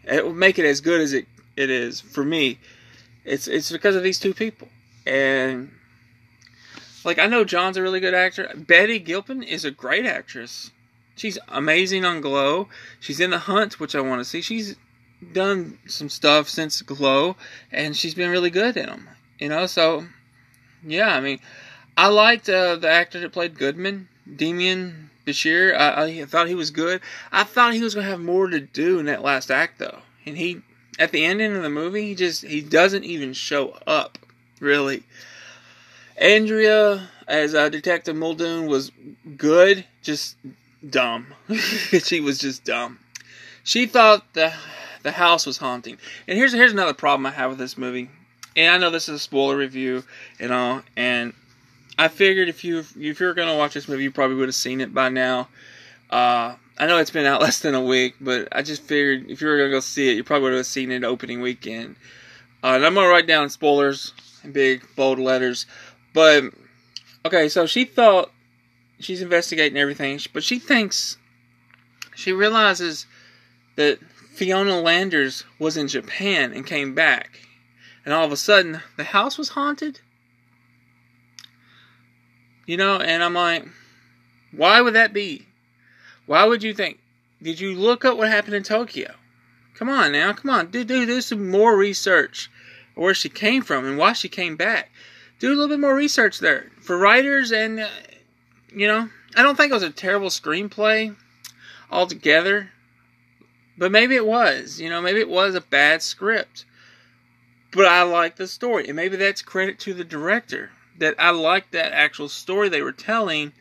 It 0.06 0.26
will 0.26 0.34
make 0.34 0.58
it 0.58 0.66
as 0.66 0.82
good 0.82 1.02
as 1.02 1.14
it, 1.14 1.28
it 1.56 1.70
is 1.70 2.02
for 2.02 2.24
me. 2.24 2.60
It's 3.26 3.48
it's 3.48 3.72
because 3.72 3.96
of 3.96 4.04
these 4.04 4.20
two 4.20 4.34
people, 4.34 4.70
and 5.06 5.72
like 7.04 7.20
I 7.20 7.28
know 7.28 7.44
John's 7.44 7.78
a 7.78 7.82
really 7.82 8.00
good 8.00 8.14
actor. 8.14 8.52
Betty 8.56 8.98
Gilpin 9.00 9.44
is 9.44 9.66
a 9.66 9.72
great 9.72 10.06
actress. 10.06 10.72
She's 11.16 11.38
amazing 11.50 12.06
on 12.06 12.22
Glow. 12.22 12.70
She's 13.00 13.20
in 13.20 13.30
The 13.30 13.40
Hunt, 13.40 13.80
which 13.80 13.94
I 13.94 14.00
want 14.00 14.22
to 14.22 14.26
see. 14.26 14.42
She's 14.42 14.78
done 15.34 15.78
some 15.86 16.08
stuff 16.08 16.48
since 16.48 16.82
Glow, 16.82 17.36
and 17.72 17.96
she's 17.96 18.16
been 18.16 18.30
really 18.30 18.50
good 18.50 18.78
in 18.78 18.86
them. 18.86 19.10
You 19.38 19.50
know, 19.50 19.66
so 19.66 20.06
yeah, 20.84 21.14
I 21.16 21.20
mean, 21.20 21.40
I 22.00 22.08
liked 22.08 22.48
uh, 22.48 22.78
the 22.78 22.88
actor 22.88 23.20
that 23.20 23.34
played 23.34 23.58
Goodman, 23.58 24.08
Demian 24.26 25.10
Bashir. 25.28 25.78
I, 25.78 26.22
I 26.22 26.26
thought 26.26 26.48
he 26.48 26.56
was 26.56 26.72
good. 26.72 27.02
I 27.30 27.44
thought 27.44 27.74
he 27.74 27.82
was 27.82 27.94
going 27.94 28.06
to 28.06 28.10
have 28.10 28.22
more 28.22 28.48
to 28.48 28.62
do 28.62 29.00
in 29.00 29.06
that 29.08 29.22
last 29.22 29.52
act, 29.52 29.80
though. 29.80 30.00
And 30.26 30.38
he, 30.38 30.62
at 30.98 31.12
the 31.12 31.26
ending 31.26 31.58
of 31.58 31.62
the 31.62 31.70
movie, 31.70 32.04
he 32.04 32.16
just 32.16 32.46
he 32.46 32.62
doesn't 32.62 33.04
even 33.04 33.34
show 33.34 33.78
up. 33.86 34.18
Really. 34.62 35.04
Andrea 36.16 37.10
as 37.28 37.54
uh, 37.54 37.68
Detective 37.68 38.16
Muldoon 38.16 38.68
was 38.68 38.94
good, 39.36 39.84
just 40.02 40.38
dumb. 40.90 41.34
she 41.58 42.22
was 42.22 42.40
just 42.40 42.64
dumb. 42.64 43.00
She 43.66 43.88
thought 43.88 44.36
the 44.36 44.54
the 45.04 45.12
house 45.12 45.46
was 45.46 45.58
haunting. 45.58 45.98
And 46.30 46.38
here's 46.38 46.54
here's 46.54 46.72
another 46.72 46.94
problem 46.94 47.26
I 47.26 47.32
have 47.32 47.50
with 47.50 47.60
this 47.60 47.78
movie. 47.78 48.10
And 48.56 48.74
I 48.74 48.78
know 48.78 48.90
this 48.90 49.10
is 49.10 49.16
a 49.16 49.20
spoiler 49.20 49.58
review 49.58 50.06
and 50.40 50.54
all, 50.54 50.82
and 50.96 51.34
I 52.00 52.08
figured 52.08 52.48
if 52.48 52.64
you 52.64 52.80
if 52.80 53.20
you're 53.20 53.34
gonna 53.34 53.58
watch 53.58 53.74
this 53.74 53.90
movie, 53.90 54.04
you 54.04 54.12
probably 54.12 54.38
would 54.38 54.48
have 54.48 54.56
seen 54.56 54.80
it 54.80 54.94
by 54.94 55.10
now. 55.10 55.50
Uh, 56.10 56.56
I 56.78 56.88
know 56.88 56.98
it's 56.98 57.12
been 57.12 57.26
out 57.26 57.42
less 57.46 57.60
than 57.60 57.76
a 57.76 57.84
week, 57.84 58.16
but 58.22 58.48
I 58.54 58.62
just 58.62 58.84
figured 58.84 59.30
if 59.30 59.42
you 59.42 59.48
were 59.50 59.58
gonna 59.58 59.70
go 59.70 59.82
see 59.82 60.10
it, 60.10 60.16
you 60.16 60.24
probably 60.24 60.50
would 60.50 60.56
have 60.56 60.66
seen 60.66 60.92
it 60.92 61.04
opening 61.04 61.42
weekend. 61.42 61.98
Uh, 62.64 62.68
and 62.68 62.86
I'm 62.86 62.94
gonna 62.94 63.10
write 63.10 63.28
down 63.28 63.50
spoilers 63.50 64.14
in 64.46 64.54
big 64.54 64.86
bold 64.96 65.20
letters. 65.20 65.66
But 66.14 66.46
okay, 67.26 67.50
so 67.50 67.66
she 67.66 67.84
thought 67.84 68.32
she's 69.00 69.22
investigating 69.22 69.78
everything, 69.78 70.22
but 70.32 70.42
she 70.42 70.58
thinks 70.58 71.18
she 72.16 72.32
realizes 72.32 73.08
that 73.76 74.00
Fiona 74.36 74.80
Landers 74.80 75.44
was 75.60 75.76
in 75.76 75.90
Japan 75.90 76.54
and 76.54 76.66
came 76.66 76.96
back, 76.96 77.42
and 78.06 78.14
all 78.14 78.24
of 78.24 78.32
a 78.32 78.38
sudden 78.38 78.84
the 78.96 79.04
house 79.04 79.38
was 79.38 79.50
haunted. 79.50 80.00
You 82.70 82.78
know, 82.78 82.98
and 82.98 83.24
I'm 83.24 83.34
like, 83.34 83.66
why 84.52 84.80
would 84.80 84.94
that 84.94 85.12
be? 85.12 85.48
Why 86.28 86.46
would 86.46 86.62
you 86.62 86.72
think? 86.76 87.00
Did 87.42 87.60
you 87.60 87.74
look 87.74 88.06
up 88.06 88.16
what 88.16 88.28
happened 88.28 88.54
in 88.54 88.62
Tokyo? 88.62 89.16
Come 89.74 89.90
on 89.90 90.12
now, 90.12 90.34
come 90.34 90.52
on, 90.52 90.70
do 90.70 90.84
do 90.84 91.04
do 91.08 91.20
some 91.20 91.50
more 91.50 91.76
research, 91.76 92.48
where 92.94 93.16
she 93.16 93.28
came 93.28 93.64
from 93.64 93.88
and 93.88 93.98
why 93.98 94.14
she 94.14 94.30
came 94.30 94.56
back. 94.56 94.92
Do 95.40 95.48
a 95.48 95.56
little 95.56 95.68
bit 95.68 95.80
more 95.80 95.96
research 95.96 96.38
there 96.38 96.70
for 96.80 96.96
writers, 96.96 97.52
and 97.52 97.80
uh, 97.80 97.88
you 98.72 98.86
know, 98.86 99.10
I 99.36 99.42
don't 99.42 99.56
think 99.56 99.72
it 99.72 99.74
was 99.74 99.82
a 99.82 99.90
terrible 99.90 100.30
screenplay 100.30 101.16
altogether. 101.90 102.70
But 103.80 103.92
maybe 103.92 104.16
it 104.16 104.28
was, 104.28 104.80
you 104.80 104.92
know, 104.92 105.02
maybe 105.02 105.22
it 105.22 105.30
was 105.30 105.56
a 105.56 105.62
bad 105.62 106.04
script. 106.04 106.66
But 107.72 107.88
I 107.88 108.04
like 108.04 108.36
the 108.36 108.48
story. 108.48 108.86
And 108.86 108.96
maybe 108.96 109.16
that's 109.16 109.42
credit 109.42 109.80
to 109.80 109.96
the 109.96 110.04
director. 110.04 110.70
That 111.00 111.16
I 111.18 111.32
liked 111.32 111.72
that 111.72 111.92
actual 111.92 112.30
story 112.30 112.70
they 112.70 112.82
were 112.82 112.92
telling. 112.92 113.54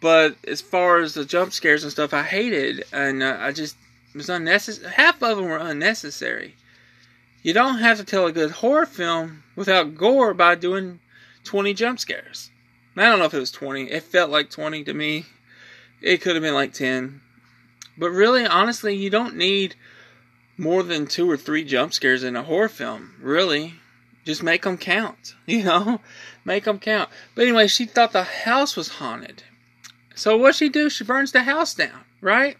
But 0.00 0.36
as 0.46 0.60
far 0.60 0.98
as 0.98 1.14
the 1.14 1.24
jump 1.24 1.52
scares 1.52 1.84
and 1.84 1.92
stuff, 1.92 2.12
I 2.12 2.22
hated. 2.22 2.84
And 2.92 3.22
uh, 3.22 3.36
I 3.38 3.52
just, 3.52 3.76
was 4.14 4.28
unnecessary. 4.28 4.92
Half 4.92 5.22
of 5.22 5.36
them 5.36 5.46
were 5.46 5.58
unnecessary. 5.58 6.56
You 7.42 7.52
don't 7.52 7.78
have 7.78 7.98
to 7.98 8.04
tell 8.04 8.26
a 8.26 8.32
good 8.32 8.50
horror 8.50 8.86
film 8.86 9.42
without 9.56 9.96
gore 9.96 10.34
by 10.34 10.54
doing 10.54 11.00
20 11.44 11.74
jump 11.74 12.00
scares. 12.00 12.50
I 12.96 13.04
don't 13.04 13.18
know 13.18 13.24
if 13.24 13.34
it 13.34 13.40
was 13.40 13.50
20. 13.50 13.90
It 13.90 14.02
felt 14.02 14.30
like 14.30 14.50
20 14.50 14.84
to 14.84 14.94
me. 14.94 15.26
It 16.00 16.20
could 16.20 16.34
have 16.34 16.42
been 16.42 16.54
like 16.54 16.72
10. 16.72 17.20
But 17.96 18.10
really, 18.10 18.46
honestly, 18.46 18.94
you 18.94 19.10
don't 19.10 19.36
need 19.36 19.74
more 20.56 20.82
than 20.82 21.06
two 21.06 21.30
or 21.30 21.36
three 21.36 21.64
jump 21.64 21.92
scares 21.94 22.22
in 22.22 22.36
a 22.36 22.42
horror 22.42 22.68
film. 22.68 23.14
Really, 23.20 23.74
just 24.24 24.42
make 24.42 24.62
them 24.62 24.78
count. 24.78 25.34
You 25.46 25.64
know, 25.64 26.00
make 26.44 26.64
them 26.64 26.78
count. 26.78 27.10
But 27.34 27.42
anyway, 27.42 27.66
she 27.66 27.84
thought 27.84 28.12
the 28.12 28.22
house 28.22 28.76
was 28.76 28.88
haunted. 28.88 29.42
So 30.14 30.36
what 30.36 30.54
she 30.54 30.68
do? 30.68 30.88
She 30.88 31.04
burns 31.04 31.32
the 31.32 31.42
house 31.42 31.74
down, 31.74 32.04
right? 32.20 32.56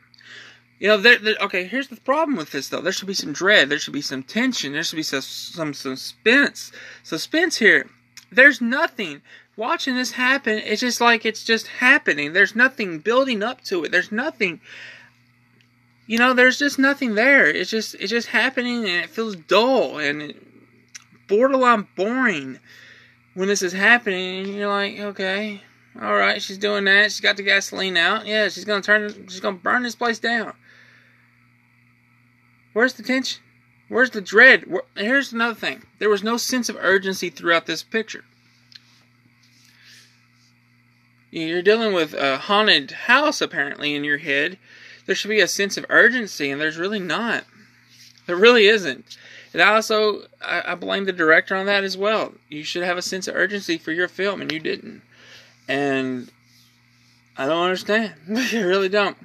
You 0.78 0.88
know, 0.88 1.36
okay. 1.42 1.64
Here's 1.64 1.88
the 1.88 1.96
problem 1.96 2.36
with 2.36 2.50
this, 2.50 2.68
though. 2.68 2.80
There 2.80 2.92
should 2.92 3.06
be 3.06 3.14
some 3.14 3.32
dread. 3.32 3.68
There 3.68 3.78
should 3.78 3.92
be 3.92 4.02
some 4.02 4.24
tension. 4.24 4.72
There 4.72 4.82
should 4.82 4.96
be 4.96 5.02
some, 5.04 5.20
some 5.20 5.74
suspense. 5.74 6.72
Suspense 7.04 7.56
here. 7.58 7.88
There's 8.30 8.60
nothing. 8.60 9.22
Watching 9.56 9.94
this 9.94 10.12
happen, 10.12 10.58
it's 10.58 10.80
just 10.80 11.00
like 11.00 11.24
it's 11.24 11.44
just 11.44 11.68
happening. 11.68 12.32
There's 12.32 12.56
nothing 12.56 12.98
building 12.98 13.42
up 13.42 13.62
to 13.64 13.84
it. 13.84 13.92
There's 13.92 14.10
nothing 14.10 14.60
you 16.06 16.18
know, 16.18 16.34
there's 16.34 16.58
just 16.58 16.78
nothing 16.78 17.14
there. 17.14 17.46
It's 17.46 17.70
just 17.70 17.94
it's 17.94 18.10
just 18.10 18.28
happening, 18.28 18.78
and 18.80 19.04
it 19.04 19.10
feels 19.10 19.36
dull 19.36 19.98
and 19.98 20.34
borderline 21.32 21.88
boring 21.96 22.58
when 23.34 23.48
this 23.48 23.62
is 23.62 23.72
happening. 23.72 24.54
You're 24.54 24.68
like, 24.68 24.98
okay, 24.98 25.62
all 26.00 26.14
right, 26.14 26.42
she's 26.42 26.58
doing 26.58 26.84
that. 26.84 27.12
She's 27.12 27.20
got 27.20 27.36
the 27.36 27.42
gasoline 27.42 27.96
out. 27.96 28.26
Yeah, 28.26 28.48
she's 28.48 28.64
gonna 28.64 28.82
turn. 28.82 29.28
She's 29.28 29.40
gonna 29.40 29.56
burn 29.56 29.82
this 29.82 29.94
place 29.94 30.18
down. 30.18 30.52
Where's 32.72 32.94
the 32.94 33.02
tension? 33.02 33.42
Where's 33.88 34.10
the 34.10 34.20
dread? 34.20 34.64
Here's 34.96 35.32
another 35.32 35.54
thing. 35.54 35.82
There 35.98 36.08
was 36.08 36.22
no 36.22 36.36
sense 36.36 36.68
of 36.68 36.76
urgency 36.80 37.28
throughout 37.28 37.66
this 37.66 37.82
picture. 37.82 38.24
You're 41.30 41.62
dealing 41.62 41.94
with 41.94 42.12
a 42.14 42.36
haunted 42.38 42.90
house 42.90 43.40
apparently 43.40 43.94
in 43.94 44.04
your 44.04 44.18
head 44.18 44.58
there 45.06 45.14
should 45.14 45.28
be 45.28 45.40
a 45.40 45.48
sense 45.48 45.76
of 45.76 45.86
urgency, 45.88 46.50
and 46.50 46.60
there's 46.60 46.76
really 46.76 47.00
not. 47.00 47.44
There 48.26 48.36
really 48.36 48.66
isn't. 48.66 49.16
And 49.52 49.62
I 49.62 49.74
also 49.74 50.22
I, 50.40 50.72
I 50.72 50.74
blame 50.74 51.04
the 51.04 51.12
director 51.12 51.54
on 51.54 51.66
that 51.66 51.84
as 51.84 51.96
well. 51.96 52.32
You 52.48 52.64
should 52.64 52.84
have 52.84 52.98
a 52.98 53.02
sense 53.02 53.28
of 53.28 53.36
urgency 53.36 53.78
for 53.78 53.92
your 53.92 54.08
film, 54.08 54.40
and 54.40 54.50
you 54.50 54.58
didn't. 54.58 55.02
And 55.68 56.30
I 57.36 57.46
don't 57.46 57.62
understand. 57.62 58.14
I 58.36 58.62
really 58.62 58.88
don't. 58.88 59.16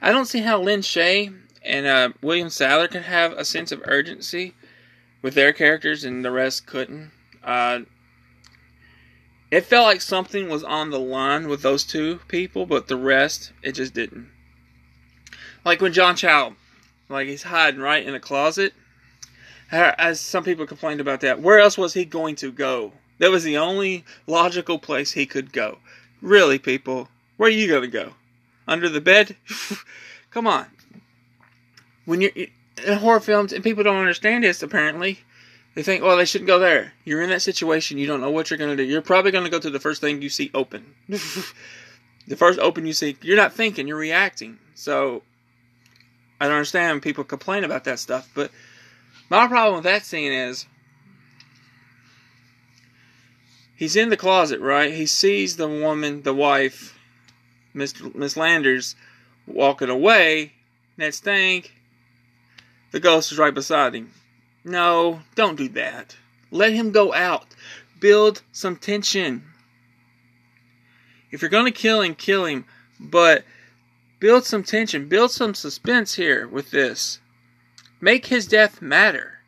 I 0.00 0.12
don't 0.12 0.26
see 0.26 0.40
how 0.40 0.60
Lin 0.60 0.80
Shaye 0.80 1.34
and 1.64 1.86
uh, 1.86 2.10
William 2.22 2.50
Sadler 2.50 2.88
could 2.88 3.02
have 3.02 3.32
a 3.32 3.44
sense 3.44 3.72
of 3.72 3.82
urgency 3.84 4.54
with 5.22 5.34
their 5.34 5.52
characters, 5.52 6.04
and 6.04 6.24
the 6.24 6.30
rest 6.30 6.66
couldn't. 6.66 7.10
Uh, 7.42 7.80
it 9.50 9.64
felt 9.64 9.86
like 9.86 10.00
something 10.00 10.48
was 10.48 10.64
on 10.64 10.90
the 10.90 10.98
line 10.98 11.48
with 11.48 11.62
those 11.62 11.84
two 11.84 12.20
people, 12.28 12.66
but 12.66 12.88
the 12.88 12.96
rest, 12.96 13.52
it 13.62 13.72
just 13.72 13.94
didn't. 13.94 14.28
Like 15.64 15.80
when 15.80 15.92
John 15.92 16.16
Cho, 16.16 16.56
like 17.08 17.28
he's 17.28 17.44
hiding 17.44 17.80
right 17.80 18.04
in 18.04 18.14
a 18.14 18.20
closet. 18.20 18.74
Uh, 19.74 19.92
as 19.98 20.20
some 20.20 20.44
people 20.44 20.66
complained 20.66 21.00
about 21.00 21.20
that. 21.22 21.42
Where 21.42 21.58
else 21.58 21.76
was 21.76 21.94
he 21.94 22.04
going 22.04 22.36
to 22.36 22.52
go? 22.52 22.92
That 23.18 23.32
was 23.32 23.42
the 23.42 23.58
only 23.58 24.04
logical 24.24 24.78
place 24.78 25.10
he 25.10 25.26
could 25.26 25.52
go. 25.52 25.78
Really, 26.22 26.60
people, 26.60 27.08
where 27.36 27.48
are 27.48 27.52
you 27.52 27.66
going 27.66 27.82
to 27.82 27.88
go? 27.88 28.12
Under 28.68 28.88
the 28.88 29.00
bed? 29.00 29.34
Come 30.30 30.46
on. 30.46 30.66
When 32.04 32.20
you're 32.20 32.30
in 32.36 32.98
horror 32.98 33.18
films, 33.18 33.52
and 33.52 33.64
people 33.64 33.82
don't 33.82 33.96
understand 33.96 34.44
this 34.44 34.62
apparently, 34.62 35.18
they 35.74 35.82
think, 35.82 36.04
well, 36.04 36.16
they 36.16 36.24
shouldn't 36.24 36.46
go 36.46 36.60
there. 36.60 36.92
You're 37.04 37.22
in 37.22 37.30
that 37.30 37.42
situation, 37.42 37.98
you 37.98 38.06
don't 38.06 38.20
know 38.20 38.30
what 38.30 38.50
you're 38.50 38.58
going 38.58 38.76
to 38.76 38.76
do. 38.76 38.88
You're 38.88 39.02
probably 39.02 39.32
going 39.32 39.44
to 39.44 39.50
go 39.50 39.58
to 39.58 39.70
the 39.70 39.80
first 39.80 40.00
thing 40.00 40.22
you 40.22 40.28
see 40.28 40.52
open. 40.54 40.94
the 41.08 42.36
first 42.36 42.60
open 42.60 42.86
you 42.86 42.92
see, 42.92 43.16
you're 43.22 43.36
not 43.36 43.54
thinking, 43.54 43.88
you're 43.88 43.96
reacting. 43.96 44.58
So 44.76 45.24
I 46.40 46.46
don't 46.46 46.58
understand 46.58 47.02
people 47.02 47.24
complain 47.24 47.64
about 47.64 47.82
that 47.84 47.98
stuff, 47.98 48.30
but 48.36 48.52
my 49.30 49.46
problem 49.48 49.76
with 49.76 49.84
that 49.84 50.04
scene 50.04 50.32
is 50.32 50.66
he's 53.76 53.96
in 53.96 54.10
the 54.10 54.16
closet, 54.16 54.60
right? 54.60 54.92
He 54.92 55.06
sees 55.06 55.56
the 55.56 55.68
woman, 55.68 56.22
the 56.22 56.34
wife, 56.34 56.98
Miss 57.72 57.94
Miss 58.14 58.36
Landers, 58.36 58.96
walking 59.46 59.90
away. 59.90 60.52
Next 60.96 61.20
thing, 61.20 61.64
the 62.92 63.00
ghost 63.00 63.32
is 63.32 63.38
right 63.38 63.54
beside 63.54 63.94
him. 63.94 64.12
No, 64.64 65.20
don't 65.34 65.56
do 65.56 65.68
that. 65.70 66.16
Let 66.50 66.72
him 66.72 66.92
go 66.92 67.12
out. 67.12 67.46
Build 68.00 68.42
some 68.52 68.76
tension. 68.76 69.44
If 71.30 71.42
you're 71.42 71.50
gonna 71.50 71.72
kill 71.72 72.00
him, 72.00 72.14
kill 72.14 72.44
him. 72.44 72.64
But 73.00 73.44
Build 74.24 74.46
some 74.46 74.64
tension, 74.64 75.06
build 75.06 75.32
some 75.32 75.52
suspense 75.52 76.14
here 76.14 76.48
with 76.48 76.70
this. 76.70 77.20
Make 78.04 78.26
his 78.26 78.46
death 78.46 78.82
matter, 78.82 79.38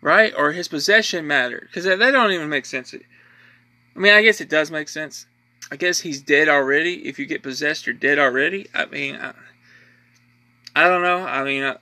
right? 0.00 0.32
Or 0.34 0.52
his 0.52 0.68
possession 0.68 1.26
matter, 1.26 1.60
because 1.66 1.84
that, 1.84 1.98
that 1.98 2.12
don't 2.12 2.30
even 2.30 2.48
make 2.48 2.64
sense. 2.64 2.94
I 2.94 3.98
mean, 3.98 4.14
I 4.14 4.22
guess 4.22 4.40
it 4.40 4.48
does 4.48 4.70
make 4.70 4.88
sense. 4.88 5.26
I 5.70 5.76
guess 5.76 6.00
he's 6.00 6.22
dead 6.22 6.48
already. 6.48 7.06
If 7.06 7.18
you 7.18 7.26
get 7.26 7.42
possessed, 7.42 7.86
you're 7.86 7.94
dead 7.94 8.18
already. 8.18 8.68
I 8.74 8.86
mean, 8.86 9.16
I, 9.16 9.34
I 10.74 10.88
don't 10.88 11.02
know. 11.02 11.18
I 11.18 11.44
mean, 11.44 11.62
uh, 11.62 11.76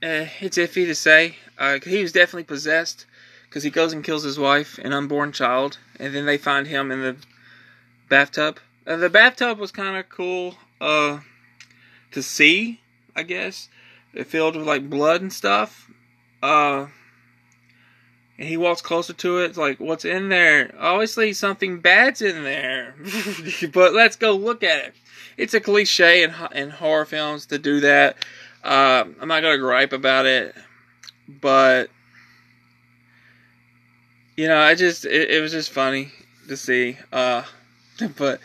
eh, 0.00 0.28
it's 0.40 0.56
iffy 0.56 0.86
to 0.86 0.94
say. 0.94 1.36
Uh, 1.58 1.78
he 1.84 2.00
was 2.00 2.12
definitely 2.12 2.44
possessed 2.44 3.04
because 3.50 3.64
he 3.64 3.70
goes 3.70 3.92
and 3.92 4.02
kills 4.02 4.22
his 4.22 4.38
wife, 4.38 4.78
and 4.82 4.94
unborn 4.94 5.32
child, 5.32 5.76
and 6.00 6.14
then 6.14 6.24
they 6.24 6.38
find 6.38 6.68
him 6.68 6.90
in 6.90 7.02
the 7.02 7.16
bathtub. 8.08 8.60
Uh, 8.86 8.96
the 8.96 9.10
bathtub 9.10 9.58
was 9.58 9.72
kind 9.72 9.94
of 9.94 10.08
cool 10.08 10.54
uh, 10.80 11.18
to 12.12 12.22
see, 12.22 12.80
I 13.14 13.24
guess. 13.24 13.68
It 14.14 14.26
filled 14.26 14.56
with 14.56 14.66
like 14.66 14.88
blood 14.90 15.22
and 15.22 15.32
stuff. 15.32 15.90
Uh, 16.42 16.86
and 18.38 18.48
he 18.48 18.56
walks 18.56 18.82
closer 18.82 19.12
to 19.12 19.38
it. 19.38 19.46
It's 19.46 19.58
like, 19.58 19.78
what's 19.78 20.04
in 20.04 20.28
there? 20.28 20.74
Obviously, 20.78 21.32
something 21.32 21.80
bad's 21.80 22.22
in 22.22 22.42
there. 22.42 22.94
but 23.72 23.94
let's 23.94 24.16
go 24.16 24.32
look 24.32 24.62
at 24.62 24.84
it. 24.84 24.94
It's 25.36 25.54
a 25.54 25.60
cliche 25.60 26.22
in, 26.22 26.34
in 26.54 26.70
horror 26.70 27.04
films 27.04 27.46
to 27.46 27.58
do 27.58 27.80
that. 27.80 28.16
Uh, 28.62 29.04
I'm 29.20 29.28
not 29.28 29.42
gonna 29.42 29.58
gripe 29.58 29.92
about 29.92 30.26
it, 30.26 30.54
but 31.28 31.90
you 34.36 34.46
know, 34.46 34.58
I 34.58 34.74
just 34.74 35.04
it, 35.04 35.30
it 35.30 35.40
was 35.40 35.52
just 35.52 35.70
funny 35.70 36.12
to 36.48 36.56
see. 36.56 36.96
Uh, 37.12 37.44
but 38.16 38.40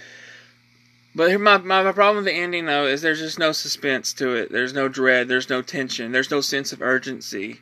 but 1.18 1.32
my, 1.42 1.58
my 1.58 1.82
my 1.82 1.92
problem 1.92 2.24
with 2.24 2.26
the 2.26 2.40
ending 2.40 2.68
though 2.68 2.86
is 2.86 3.02
there's 3.02 3.20
just 3.20 3.40
no 3.40 3.52
suspense 3.52 4.14
to 4.14 4.36
it. 4.36 4.52
There's 4.52 4.74
no 4.74 4.88
dread. 4.88 5.28
There's 5.28 5.50
no 5.50 5.64
tension. 5.64 6.12
There's 6.12 6.30
no 6.30 6.42
sense 6.42 6.72
of 6.72 6.80
urgency 6.80 7.62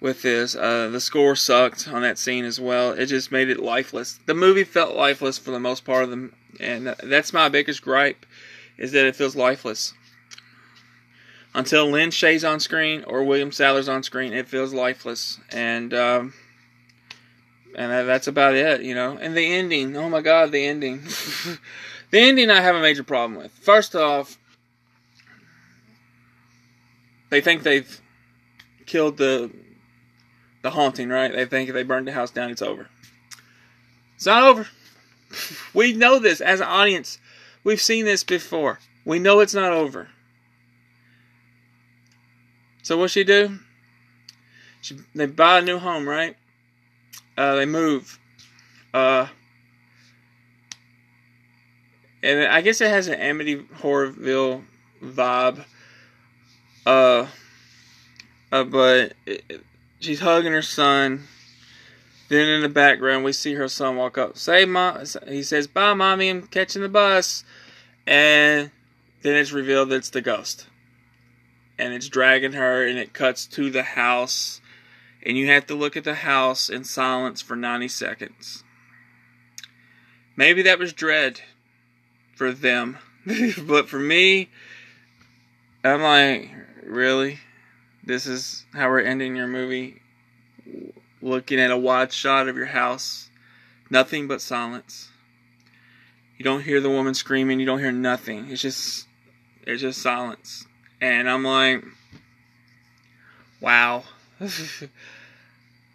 with 0.00 0.22
this. 0.22 0.56
Uh, 0.56 0.88
the 0.88 0.98
score 0.98 1.36
sucked 1.36 1.86
on 1.86 2.02
that 2.02 2.18
scene 2.18 2.44
as 2.44 2.60
well. 2.60 2.90
It 2.90 3.06
just 3.06 3.30
made 3.30 3.50
it 3.50 3.60
lifeless. 3.60 4.18
The 4.26 4.34
movie 4.34 4.64
felt 4.64 4.96
lifeless 4.96 5.38
for 5.38 5.52
the 5.52 5.60
most 5.60 5.84
part 5.84 6.02
of 6.02 6.10
them, 6.10 6.32
and 6.58 6.88
that's 7.04 7.32
my 7.32 7.48
biggest 7.48 7.82
gripe 7.82 8.26
is 8.76 8.90
that 8.90 9.06
it 9.06 9.14
feels 9.14 9.36
lifeless. 9.36 9.94
Until 11.54 11.86
Lin 11.86 12.10
Shaye's 12.10 12.44
on 12.44 12.58
screen 12.58 13.04
or 13.04 13.22
William 13.22 13.52
Sadler's 13.52 13.88
on 13.88 14.02
screen, 14.02 14.32
it 14.32 14.48
feels 14.48 14.74
lifeless, 14.74 15.38
and 15.50 15.94
um, 15.94 16.34
and 17.76 18.08
that's 18.08 18.26
about 18.26 18.54
it, 18.54 18.82
you 18.82 18.96
know. 18.96 19.16
And 19.20 19.36
the 19.36 19.46
ending, 19.46 19.96
oh 19.96 20.08
my 20.08 20.20
god, 20.20 20.50
the 20.50 20.66
ending. 20.66 21.04
the 22.10 22.18
ending 22.18 22.50
I 22.50 22.60
have 22.60 22.76
a 22.76 22.80
major 22.80 23.02
problem 23.02 23.38
with. 23.38 23.52
First 23.52 23.94
off, 23.94 24.38
they 27.30 27.40
think 27.40 27.62
they've 27.62 28.00
killed 28.86 29.18
the 29.18 29.50
the 30.62 30.70
haunting, 30.70 31.08
right? 31.08 31.32
They 31.32 31.44
think 31.44 31.68
if 31.68 31.74
they 31.74 31.82
burn 31.84 32.04
the 32.04 32.12
house 32.12 32.30
down, 32.30 32.50
it's 32.50 32.62
over. 32.62 32.88
It's 34.16 34.26
not 34.26 34.42
over. 34.42 34.66
we 35.74 35.92
know 35.92 36.18
this 36.18 36.40
as 36.40 36.60
an 36.60 36.66
audience. 36.66 37.18
We've 37.62 37.80
seen 37.80 38.04
this 38.04 38.24
before. 38.24 38.78
We 39.04 39.18
know 39.18 39.40
it's 39.40 39.54
not 39.54 39.72
over. 39.72 40.08
So 42.82 42.96
what 42.96 43.10
she 43.10 43.24
do? 43.24 43.58
She, 44.80 44.96
they 45.14 45.26
buy 45.26 45.58
a 45.58 45.62
new 45.62 45.78
home, 45.78 46.08
right? 46.08 46.36
Uh, 47.36 47.54
they 47.54 47.66
move. 47.66 48.18
Uh, 48.94 49.28
and 52.22 52.40
I 52.48 52.60
guess 52.60 52.80
it 52.80 52.90
has 52.90 53.08
an 53.08 53.20
Amity 53.20 53.56
Horrorville 53.56 54.64
vibe. 55.02 55.64
Uh, 56.84 57.26
uh 58.50 58.64
but 58.64 59.12
it, 59.26 59.62
she's 60.00 60.20
hugging 60.20 60.52
her 60.52 60.62
son. 60.62 61.24
Then 62.28 62.48
in 62.48 62.60
the 62.60 62.68
background, 62.68 63.24
we 63.24 63.32
see 63.32 63.54
her 63.54 63.68
son 63.68 63.96
walk 63.96 64.18
up. 64.18 64.36
Say, 64.36 64.64
mom. 64.64 65.04
He 65.26 65.42
says, 65.42 65.66
"Bye, 65.66 65.94
mommy. 65.94 66.28
I'm 66.28 66.42
catching 66.42 66.82
the 66.82 66.88
bus." 66.88 67.44
And 68.06 68.70
then 69.22 69.36
it's 69.36 69.52
revealed 69.52 69.90
that 69.90 69.96
it's 69.96 70.10
the 70.10 70.20
ghost, 70.20 70.66
and 71.78 71.94
it's 71.94 72.08
dragging 72.08 72.52
her, 72.52 72.86
and 72.86 72.98
it 72.98 73.12
cuts 73.12 73.46
to 73.46 73.70
the 73.70 73.82
house, 73.82 74.60
and 75.22 75.36
you 75.36 75.46
have 75.46 75.66
to 75.66 75.74
look 75.74 75.96
at 75.96 76.04
the 76.04 76.16
house 76.16 76.68
in 76.68 76.84
silence 76.84 77.40
for 77.40 77.56
90 77.56 77.88
seconds. 77.88 78.62
Maybe 80.36 80.62
that 80.62 80.78
was 80.78 80.92
dread 80.92 81.40
for 82.38 82.52
them, 82.52 82.96
but 83.66 83.88
for 83.88 83.98
me, 83.98 84.48
I'm 85.82 86.00
like, 86.00 86.50
really? 86.84 87.40
This 88.04 88.26
is 88.26 88.64
how 88.72 88.88
we're 88.88 89.00
ending 89.00 89.34
your 89.34 89.48
movie. 89.48 90.00
Looking 91.20 91.58
at 91.58 91.72
a 91.72 91.76
wide 91.76 92.12
shot 92.12 92.48
of 92.48 92.56
your 92.56 92.66
house. 92.66 93.28
Nothing 93.90 94.28
but 94.28 94.40
silence. 94.40 95.08
You 96.38 96.44
don't 96.44 96.62
hear 96.62 96.80
the 96.80 96.88
woman 96.88 97.12
screaming. 97.14 97.58
You 97.58 97.66
don't 97.66 97.80
hear 97.80 97.90
nothing. 97.90 98.48
It's 98.50 98.62
just, 98.62 99.08
it's 99.66 99.82
just 99.82 100.00
silence. 100.00 100.64
And 101.00 101.28
I'm 101.28 101.42
like, 101.42 101.82
wow. 103.60 104.04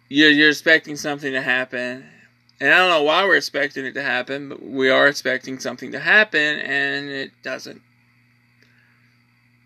you're, 0.08 0.30
you're 0.30 0.50
expecting 0.50 0.96
something 0.96 1.32
to 1.32 1.40
happen. 1.40 2.04
And 2.60 2.72
I 2.72 2.78
don't 2.78 2.90
know 2.90 3.02
why 3.02 3.24
we're 3.24 3.36
expecting 3.36 3.84
it 3.84 3.94
to 3.94 4.02
happen, 4.02 4.48
but 4.48 4.62
we 4.62 4.88
are 4.88 5.08
expecting 5.08 5.58
something 5.58 5.92
to 5.92 5.98
happen, 5.98 6.58
and 6.60 7.08
it 7.08 7.32
doesn't. 7.42 7.82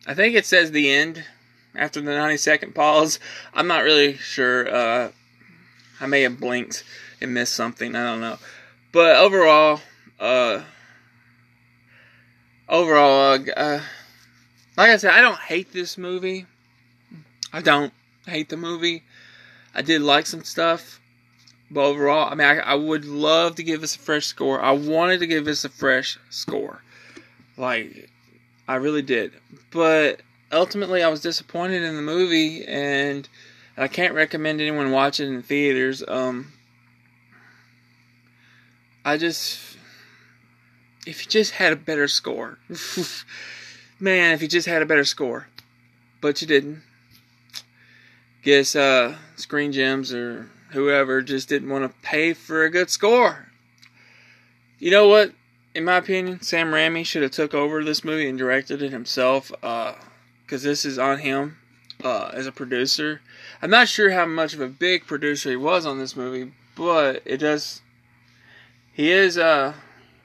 I 0.07 0.15
think 0.15 0.35
it 0.35 0.47
says 0.47 0.71
the 0.71 0.91
end 0.91 1.25
after 1.75 2.01
the 2.01 2.13
90 2.13 2.39
second 2.39 2.75
pause. 2.75 3.21
I'm 3.53 3.67
not 3.67 3.85
really 3.85 4.17
sure. 4.17 4.73
Uh, 4.75 5.11
I 6.01 6.07
may 6.07 6.23
have 6.23 6.41
blinked 6.41 6.85
and 7.21 7.35
missed 7.35 7.55
something. 7.55 7.95
I 7.95 8.05
don't 8.05 8.21
know. 8.21 8.39
But 8.93 9.17
overall, 9.17 9.81
uh, 10.19 10.63
overall, 12.69 13.35
uh, 13.35 13.51
uh, 13.55 13.81
like 14.77 14.91
I 14.91 14.97
said, 14.97 15.13
I 15.13 15.21
don't 15.21 15.39
hate 15.39 15.73
this 15.73 15.99
movie. 15.99 16.47
I 17.53 17.61
don't 17.61 17.93
hate 18.27 18.49
the 18.49 18.57
movie. 18.57 19.03
I 19.75 19.83
did 19.83 20.03
like 20.03 20.27
some 20.27 20.45
stuff. 20.45 21.01
But 21.71 21.85
overall, 21.85 22.31
I 22.31 22.35
mean, 22.35 22.47
I, 22.47 22.59
I 22.59 22.75
would 22.75 23.05
love 23.05 23.57
to 23.57 23.63
give 23.63 23.81
this 23.81 23.95
a 23.95 23.99
fresh 23.99 24.27
score. 24.27 24.61
I 24.61 24.73
wanted 24.73 25.21
to 25.21 25.27
give 25.27 25.45
this 25.45 25.65
a 25.65 25.69
fresh 25.69 26.19
score. 26.31 26.83
Like, 27.57 28.09
I 28.67 28.77
really 28.77 29.03
did. 29.03 29.33
But 29.71 30.23
ultimately 30.51 31.03
I 31.03 31.09
was 31.09 31.21
disappointed 31.21 31.83
in 31.83 31.97
the 31.97 32.03
movie, 32.03 32.65
and 32.65 33.29
I 33.77 33.89
can't 33.89 34.15
recommend 34.15 34.61
anyone 34.61 34.91
watch 34.91 35.21
it 35.21 35.29
in 35.29 35.43
theaters. 35.43 36.03
Um, 36.07 36.53
I 39.05 39.19
just, 39.19 39.61
if 41.07 41.25
you 41.25 41.31
just 41.31 41.53
had 41.53 41.73
a 41.73 41.77
better 41.77 42.09
score, 42.09 42.59
man, 44.01 44.33
if 44.33 44.41
you 44.41 44.49
just 44.49 44.67
had 44.67 44.81
a 44.81 44.87
better 44.87 45.05
score, 45.05 45.49
but 46.21 46.41
you 46.41 46.49
didn't. 46.49 46.83
Guess 48.43 48.77
uh, 48.77 49.17
Screen 49.37 49.73
Gems 49.73 50.13
or 50.13 50.49
whoever 50.71 51.23
just 51.23 51.49
didn't 51.49 51.71
want 51.71 51.85
to 51.85 52.01
pay 52.01 52.35
for 52.35 52.65
a 52.65 52.71
good 52.71 52.91
score. 52.91 53.49
You 54.79 54.91
know 54.91 55.09
what? 55.09 55.33
In 55.75 55.85
my 55.85 55.97
opinion, 55.97 56.41
Sam 56.43 56.71
Raimi 56.73 57.05
should 57.05 57.23
have 57.23 57.31
took 57.31 57.55
over 57.55 57.85
this 57.85 58.05
movie 58.05 58.29
and 58.29 58.39
directed 58.39 58.83
it 58.83 58.91
himself. 58.91 59.53
Uh, 59.63 59.95
because 60.49 60.63
this 60.63 60.87
is 60.87 60.99
on 60.99 61.19
him 61.19 61.59
uh, 62.03 62.31
as 62.33 62.47
a 62.47 62.53
producer. 62.53 63.21
I'm 63.61 63.69
not 63.69 63.87
sure 63.87 64.11
how 64.11 64.25
much 64.25 64.55
of 64.55 64.63
a 64.63 64.69
big 64.69 65.07
producer 65.07 65.51
he 65.51 65.57
was 65.57 65.85
on 65.85 65.99
this 65.99 66.17
movie, 66.17 66.53
but 66.75 67.21
it 67.27 67.37
does. 67.37 67.83
He 68.91 69.13
is 69.13 69.37
uh, 69.37 69.75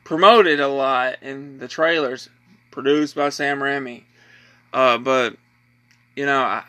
promoted 0.05 0.61
a 0.61 0.69
lot 0.69 1.21
in 1.21 1.57
the 1.57 1.67
trailers, 1.67 2.29
produced 2.71 3.15
by 3.15 3.29
Sam 3.29 3.59
Raimi. 3.59 4.03
Uh, 4.71 4.97
but 4.97 5.35
you 6.15 6.25
know, 6.25 6.39
I, 6.39 6.63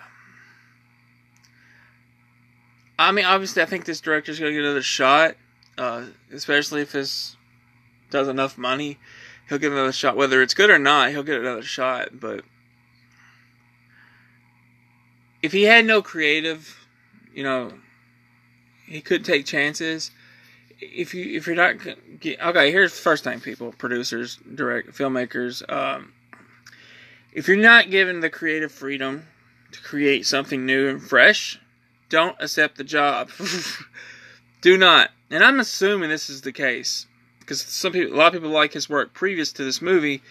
I 2.99 3.13
mean, 3.13 3.25
obviously, 3.25 3.63
I 3.63 3.67
think 3.67 3.85
this 3.85 4.01
director's 4.01 4.39
gonna 4.39 4.53
get 4.53 4.61
another 4.61 4.83
shot, 4.83 5.37
uh, 5.77 6.07
especially 6.33 6.83
if 6.83 6.93
this 6.93 7.37
does 8.11 8.29
enough 8.29 8.57
money. 8.57 8.99
He'll 9.49 9.59
get 9.59 9.73
another 9.73 9.93
shot, 9.93 10.17
whether 10.17 10.41
it's 10.41 10.55
good 10.55 10.71
or 10.71 10.79
not. 10.79 11.11
He'll 11.11 11.23
get 11.23 11.41
another 11.41 11.63
shot, 11.63 12.21
but 12.21 12.45
if 15.43 15.53
he 15.53 15.65
had 15.65 15.85
no 15.85 16.01
creative, 16.01 16.87
you 17.35 17.43
know, 17.43 17.73
he 18.87 19.01
could 19.01 19.25
take 19.25 19.45
chances. 19.45 20.11
If 20.81 21.15
you 21.15 21.37
if 21.37 21.47
you're 21.47 21.57
not 21.57 21.77
okay, 21.87 22.73
here's 22.73 22.99
first 22.99 23.25
thing, 23.25 23.41
people, 23.41 23.73
producers, 23.73 24.39
direct 24.55 24.93
filmmakers. 24.93 25.63
Um, 25.71 26.13
if 27.33 27.49
you're 27.49 27.57
not 27.57 27.91
given 27.91 28.21
the 28.21 28.31
creative 28.31 28.73
freedom 28.73 29.27
to 29.73 29.81
create 29.83 30.25
something 30.25 30.65
new 30.65 30.89
and 30.89 31.03
fresh, 31.03 31.61
don't 32.09 32.37
accept 32.41 32.77
the 32.77 32.85
job. 32.85 33.31
Do 34.61 34.77
not. 34.77 35.11
And 35.31 35.43
I'm 35.43 35.61
assuming 35.61 36.11
this 36.11 36.31
is 36.31 36.43
the 36.43 36.53
case 36.53 37.07
because 37.41 37.61
some 37.61 37.93
people, 37.93 38.15
a 38.15 38.17
lot 38.17 38.29
of 38.29 38.41
people 38.41 38.51
like 38.51 38.73
his 38.73 38.89
work 38.89 39.13
previous 39.13 39.53
to 39.53 39.65
this 39.65 39.83
movie. 39.83 40.23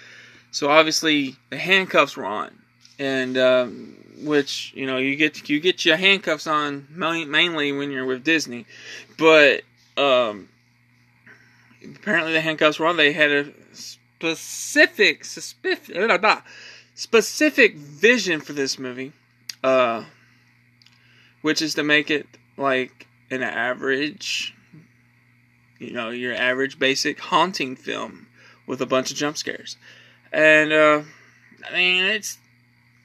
So 0.52 0.70
obviously 0.70 1.36
the 1.50 1.58
handcuffs 1.58 2.18
were 2.18 2.26
on, 2.26 2.52
and 3.00 3.38
um, 3.38 3.98
which 4.22 4.72
you 4.76 4.86
know 4.86 4.98
you 4.98 5.16
get 5.16 5.50
you 5.50 5.60
get 5.60 5.86
your 5.86 5.98
handcuffs 5.98 6.48
on 6.48 6.88
mainly 6.90 7.72
when 7.72 7.92
you're 7.92 8.06
with 8.06 8.24
Disney, 8.24 8.66
but 9.18 9.64
um, 9.98 10.50
apparently 11.84 12.34
the 12.34 12.42
handcuffs 12.42 12.80
were 12.80 12.88
on. 12.88 12.98
They 12.98 13.14
had 13.14 13.32
a 13.32 13.52
specific 13.74 15.26
specific 15.26 15.98
specific 16.96 17.76
vision 17.76 18.40
for 18.40 18.54
this 18.54 18.78
movie, 18.78 19.12
uh, 19.64 20.04
which 21.44 21.62
is 21.62 21.76
to 21.76 21.84
make 21.84 22.10
it 22.10 22.26
like 22.58 23.06
an 23.30 23.44
average, 23.44 24.56
you 25.78 25.92
know, 25.92 26.10
your 26.10 26.34
average 26.34 26.80
basic 26.80 27.20
haunting 27.20 27.76
film 27.76 28.26
with 28.66 28.82
a 28.82 28.88
bunch 28.88 29.12
of 29.12 29.18
jump 29.18 29.38
scares, 29.38 29.78
and 30.32 30.74
uh, 30.74 31.04
I 31.70 31.74
mean 31.74 32.06
it's 32.06 32.40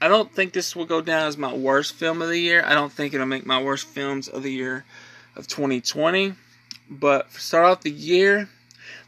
I 0.00 0.08
don't 0.08 0.32
think 0.32 0.52
this 0.52 0.76
will 0.76 0.86
go 0.86 1.00
down 1.00 1.26
as 1.26 1.36
my 1.36 1.52
worst 1.52 1.94
film 1.94 2.22
of 2.22 2.28
the 2.28 2.38
year. 2.38 2.62
I 2.64 2.74
don't 2.74 2.92
think 2.92 3.12
it'll 3.12 3.26
make 3.26 3.44
my 3.44 3.60
worst 3.60 3.86
films 3.86 4.28
of 4.28 4.44
the 4.44 4.52
year 4.52 4.84
of 5.34 5.48
2020. 5.48 6.34
But 6.88 7.32
start 7.32 7.64
off 7.64 7.80
the 7.82 7.90
year, 7.90 8.48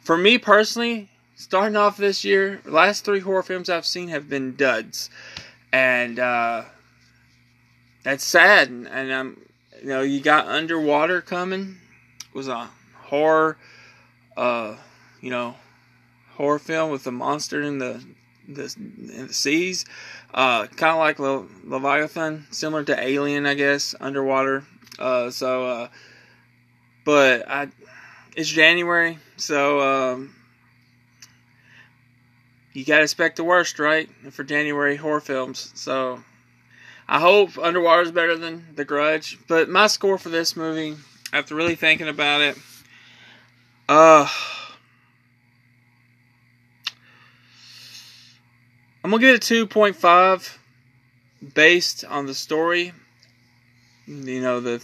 for 0.00 0.18
me 0.18 0.36
personally, 0.36 1.08
starting 1.36 1.76
off 1.76 1.96
this 1.96 2.24
year, 2.24 2.60
last 2.64 3.04
three 3.04 3.20
horror 3.20 3.42
films 3.42 3.70
I've 3.70 3.86
seen 3.86 4.08
have 4.08 4.28
been 4.28 4.56
duds, 4.56 5.08
and 5.72 6.18
uh, 6.18 6.64
that's 8.02 8.24
sad. 8.24 8.68
And, 8.68 9.12
um, 9.12 9.40
you 9.80 9.88
know, 9.88 10.02
you 10.02 10.20
got 10.20 10.46
Underwater 10.46 11.20
coming, 11.20 11.78
it 12.20 12.34
was 12.34 12.48
a 12.48 12.70
horror, 13.04 13.56
uh, 14.36 14.76
you 15.20 15.30
know, 15.30 15.56
horror 16.34 16.58
film 16.58 16.90
with 16.90 17.06
a 17.06 17.12
monster 17.12 17.62
in 17.62 17.78
the 17.78 18.04
the, 18.48 18.74
in 18.78 19.28
the 19.28 19.34
seas, 19.34 19.84
uh, 20.34 20.66
kind 20.66 20.92
of 20.92 20.98
like 20.98 21.18
Le- 21.18 21.46
Leviathan, 21.64 22.46
similar 22.50 22.82
to 22.84 23.00
Alien, 23.00 23.46
I 23.46 23.54
guess, 23.54 23.94
underwater. 24.00 24.64
Uh, 24.98 25.30
so, 25.30 25.66
uh, 25.66 25.88
but 27.04 27.48
I, 27.48 27.68
it's 28.36 28.48
January, 28.48 29.18
so 29.36 29.80
um, 29.80 30.34
you 32.72 32.84
gotta 32.84 33.02
expect 33.02 33.36
the 33.36 33.44
worst, 33.44 33.78
right? 33.78 34.08
For 34.30 34.44
January 34.44 34.96
horror 34.96 35.20
films. 35.20 35.72
So, 35.74 36.22
I 37.12 37.18
hope 37.18 37.58
Underwater 37.58 38.02
is 38.02 38.12
better 38.12 38.36
than 38.36 38.68
The 38.76 38.84
Grudge. 38.84 39.36
But 39.48 39.68
my 39.68 39.88
score 39.88 40.16
for 40.16 40.28
this 40.28 40.56
movie, 40.56 40.96
after 41.32 41.56
really 41.56 41.74
thinking 41.74 42.06
about 42.06 42.40
it, 42.40 42.56
uh 43.88 44.28
I'm 49.02 49.10
gonna 49.10 49.20
give 49.20 49.34
it 49.34 49.50
a 49.50 49.54
2.5 49.66 50.58
based 51.52 52.04
on 52.04 52.26
the 52.26 52.34
story. 52.34 52.92
You 54.06 54.40
know, 54.40 54.60
the 54.60 54.80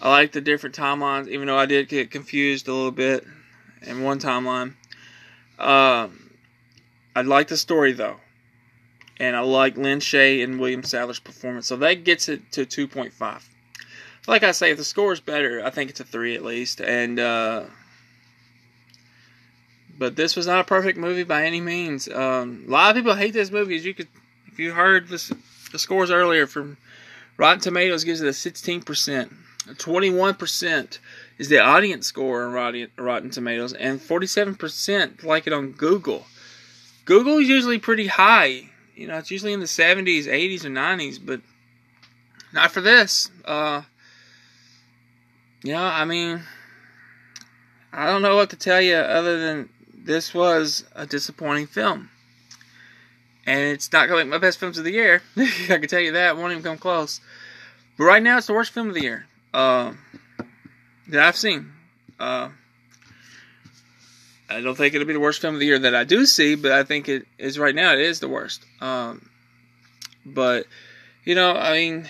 I 0.00 0.08
like 0.08 0.32
the 0.32 0.40
different 0.40 0.74
timelines, 0.74 1.28
even 1.28 1.48
though 1.48 1.58
I 1.58 1.66
did 1.66 1.90
get 1.90 2.10
confused 2.10 2.66
a 2.66 2.72
little 2.72 2.92
bit 2.92 3.26
in 3.82 4.02
one 4.02 4.20
timeline. 4.20 4.72
Uh, 5.58 6.08
I 7.14 7.20
like 7.20 7.48
the 7.48 7.58
story 7.58 7.92
though, 7.92 8.16
and 9.20 9.36
I 9.36 9.40
like 9.40 9.76
Lin 9.76 10.00
Shaye 10.00 10.42
and 10.42 10.58
William 10.58 10.82
Sadler's 10.82 11.20
performance, 11.20 11.66
so 11.66 11.76
that 11.76 12.04
gets 12.04 12.28
it 12.28 12.50
to 12.52 12.66
2.5. 12.66 13.42
Like 14.26 14.42
I 14.42 14.50
say, 14.50 14.70
if 14.72 14.78
the 14.78 14.84
score 14.84 15.12
is 15.12 15.20
better, 15.20 15.64
I 15.64 15.70
think 15.70 15.90
it's 15.90 16.00
a 16.00 16.04
three 16.04 16.34
at 16.34 16.44
least, 16.44 16.80
and. 16.80 17.20
Uh, 17.20 17.64
but 20.00 20.16
this 20.16 20.34
was 20.34 20.46
not 20.46 20.60
a 20.60 20.64
perfect 20.64 20.96
movie 20.96 21.24
by 21.24 21.44
any 21.44 21.60
means. 21.60 22.08
Um, 22.08 22.64
a 22.66 22.70
lot 22.70 22.90
of 22.90 22.96
people 22.96 23.14
hate 23.14 23.34
this 23.34 23.50
movie. 23.50 23.76
As 23.76 23.84
you 23.84 23.92
could, 23.92 24.08
if 24.46 24.58
you 24.58 24.72
heard 24.72 25.08
this, 25.08 25.30
the 25.72 25.78
scores 25.78 26.10
earlier 26.10 26.46
from 26.46 26.78
Rotten 27.36 27.60
Tomatoes, 27.60 28.04
gives 28.04 28.22
it 28.22 28.26
a 28.26 28.30
16%. 28.30 28.82
21% 29.66 30.98
is 31.36 31.48
the 31.50 31.58
audience 31.58 32.06
score 32.06 32.44
on 32.46 32.88
Rotten 32.96 33.30
Tomatoes, 33.30 33.74
and 33.74 34.00
47% 34.00 35.22
like 35.22 35.46
it 35.46 35.52
on 35.52 35.72
Google. 35.72 36.24
Google 37.04 37.36
is 37.36 37.48
usually 37.48 37.78
pretty 37.78 38.06
high. 38.06 38.69
You 39.00 39.06
know, 39.06 39.16
it's 39.16 39.30
usually 39.30 39.54
in 39.54 39.60
the 39.60 39.66
70s, 39.66 40.26
80s, 40.26 40.62
or 40.66 40.68
90s, 40.68 41.18
but 41.24 41.40
not 42.52 42.70
for 42.70 42.82
this. 42.82 43.30
Uh, 43.46 43.80
you 45.62 45.72
know, 45.72 45.82
I 45.82 46.04
mean, 46.04 46.42
I 47.94 48.08
don't 48.08 48.20
know 48.20 48.36
what 48.36 48.50
to 48.50 48.56
tell 48.56 48.78
you 48.78 48.96
other 48.96 49.40
than 49.40 49.70
this 49.94 50.34
was 50.34 50.84
a 50.94 51.06
disappointing 51.06 51.66
film. 51.66 52.10
And 53.46 53.72
it's 53.72 53.90
not 53.90 54.06
going 54.06 54.20
to 54.20 54.24
be 54.26 54.30
my 54.32 54.36
best 54.36 54.58
films 54.58 54.76
of 54.76 54.84
the 54.84 54.92
year. 54.92 55.22
I 55.38 55.46
can 55.78 55.88
tell 55.88 56.00
you 56.00 56.12
that. 56.12 56.36
Won't 56.36 56.52
even 56.52 56.62
come 56.62 56.76
close. 56.76 57.22
But 57.96 58.04
right 58.04 58.22
now, 58.22 58.36
it's 58.36 58.48
the 58.48 58.52
worst 58.52 58.72
film 58.72 58.88
of 58.88 58.94
the 58.94 59.02
year 59.02 59.24
uh, 59.54 59.94
that 61.08 61.26
I've 61.26 61.38
seen. 61.38 61.72
Uh, 62.18 62.50
I 64.50 64.60
don't 64.60 64.74
think 64.74 64.94
it'll 64.94 65.06
be 65.06 65.12
the 65.12 65.20
worst 65.20 65.40
film 65.40 65.54
of 65.54 65.60
the 65.60 65.66
year 65.66 65.78
that 65.78 65.94
I 65.94 66.04
do 66.04 66.26
see, 66.26 66.56
but 66.56 66.72
I 66.72 66.82
think 66.82 67.08
it 67.08 67.26
is 67.38 67.58
right 67.58 67.74
now. 67.74 67.92
It 67.92 68.00
is 68.00 68.20
the 68.20 68.28
worst. 68.28 68.64
Um, 68.80 69.30
but 70.26 70.66
you 71.24 71.34
know, 71.34 71.54
I 71.54 71.72
mean, 71.72 72.08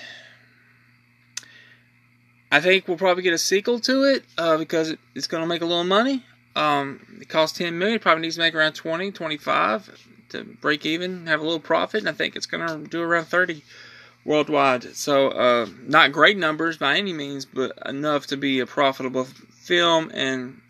I 2.50 2.60
think 2.60 2.88
we'll 2.88 2.96
probably 2.96 3.22
get 3.22 3.34
a 3.34 3.38
sequel 3.38 3.78
to 3.80 4.04
it 4.04 4.24
uh, 4.38 4.56
because 4.56 4.94
it's 5.14 5.26
going 5.26 5.42
to 5.42 5.46
make 5.46 5.62
a 5.62 5.66
little 5.66 5.84
money. 5.84 6.24
Um, 6.56 7.18
it 7.20 7.28
costs 7.28 7.58
10 7.58 7.78
million. 7.78 7.98
Probably 8.00 8.22
needs 8.22 8.36
to 8.36 8.40
make 8.40 8.54
around 8.54 8.72
20, 8.72 9.12
25 9.12 10.08
to 10.30 10.44
break 10.44 10.86
even, 10.86 11.26
have 11.26 11.40
a 11.40 11.44
little 11.44 11.60
profit. 11.60 12.00
And 12.00 12.08
I 12.08 12.12
think 12.12 12.34
it's 12.34 12.46
going 12.46 12.66
to 12.66 12.88
do 12.88 13.02
around 13.02 13.26
30 13.26 13.62
worldwide. 14.24 14.96
So, 14.96 15.28
uh, 15.28 15.66
not 15.86 16.12
great 16.12 16.36
numbers 16.36 16.76
by 16.76 16.96
any 16.96 17.12
means, 17.12 17.44
but 17.44 17.72
enough 17.86 18.26
to 18.28 18.36
be 18.36 18.60
a 18.60 18.66
profitable 18.66 19.24
film 19.24 20.10
and 20.12 20.60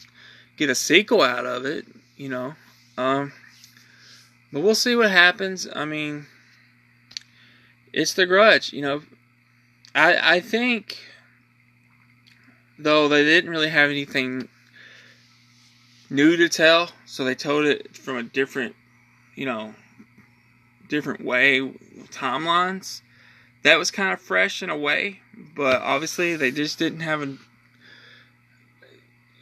get 0.61 0.69
a 0.69 0.75
sequel 0.75 1.23
out 1.23 1.47
of 1.47 1.65
it, 1.65 1.87
you 2.19 2.29
know. 2.29 2.55
Um, 2.99 3.33
but 4.53 4.63
we'll 4.63 4.75
see 4.75 4.95
what 4.95 5.11
happens. 5.11 5.67
I 5.75 5.87
mean, 5.87 6.27
it's 7.95 8.13
the 8.13 8.27
grudge, 8.27 8.73
you 8.73 8.83
know. 8.83 9.03
I 9.95 10.37
I 10.37 10.41
think 10.41 10.99
though 12.79 13.09
they 13.09 13.25
didn't 13.25 13.51
really 13.51 13.71
have 13.71 13.89
anything 13.89 14.49
new 16.11 16.37
to 16.37 16.49
tell, 16.49 16.91
so 17.07 17.25
they 17.25 17.35
told 17.35 17.65
it 17.65 17.97
from 17.97 18.19
a 18.19 18.23
different, 18.23 18.77
you 19.35 19.47
know, 19.47 19.75
different 20.89 21.25
way, 21.25 21.61
timelines. 22.11 23.01
That 23.63 23.79
was 23.79 23.91
kind 23.91 24.13
of 24.13 24.21
fresh 24.21 24.63
in 24.63 24.69
a 24.69 24.77
way, 24.77 25.21
but 25.57 25.81
obviously 25.81 26.37
they 26.37 26.51
just 26.51 26.79
didn't 26.79 27.01
have 27.01 27.23
a. 27.23 27.39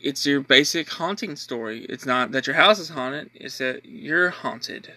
It's 0.08 0.24
your 0.24 0.40
basic 0.40 0.88
haunting 0.88 1.36
story. 1.36 1.84
It's 1.86 2.06
not 2.06 2.32
that 2.32 2.46
your 2.46 2.56
house 2.56 2.78
is 2.78 2.88
haunted, 2.88 3.28
it's 3.34 3.58
that 3.58 3.84
you're 3.84 4.30
haunted. 4.30 4.94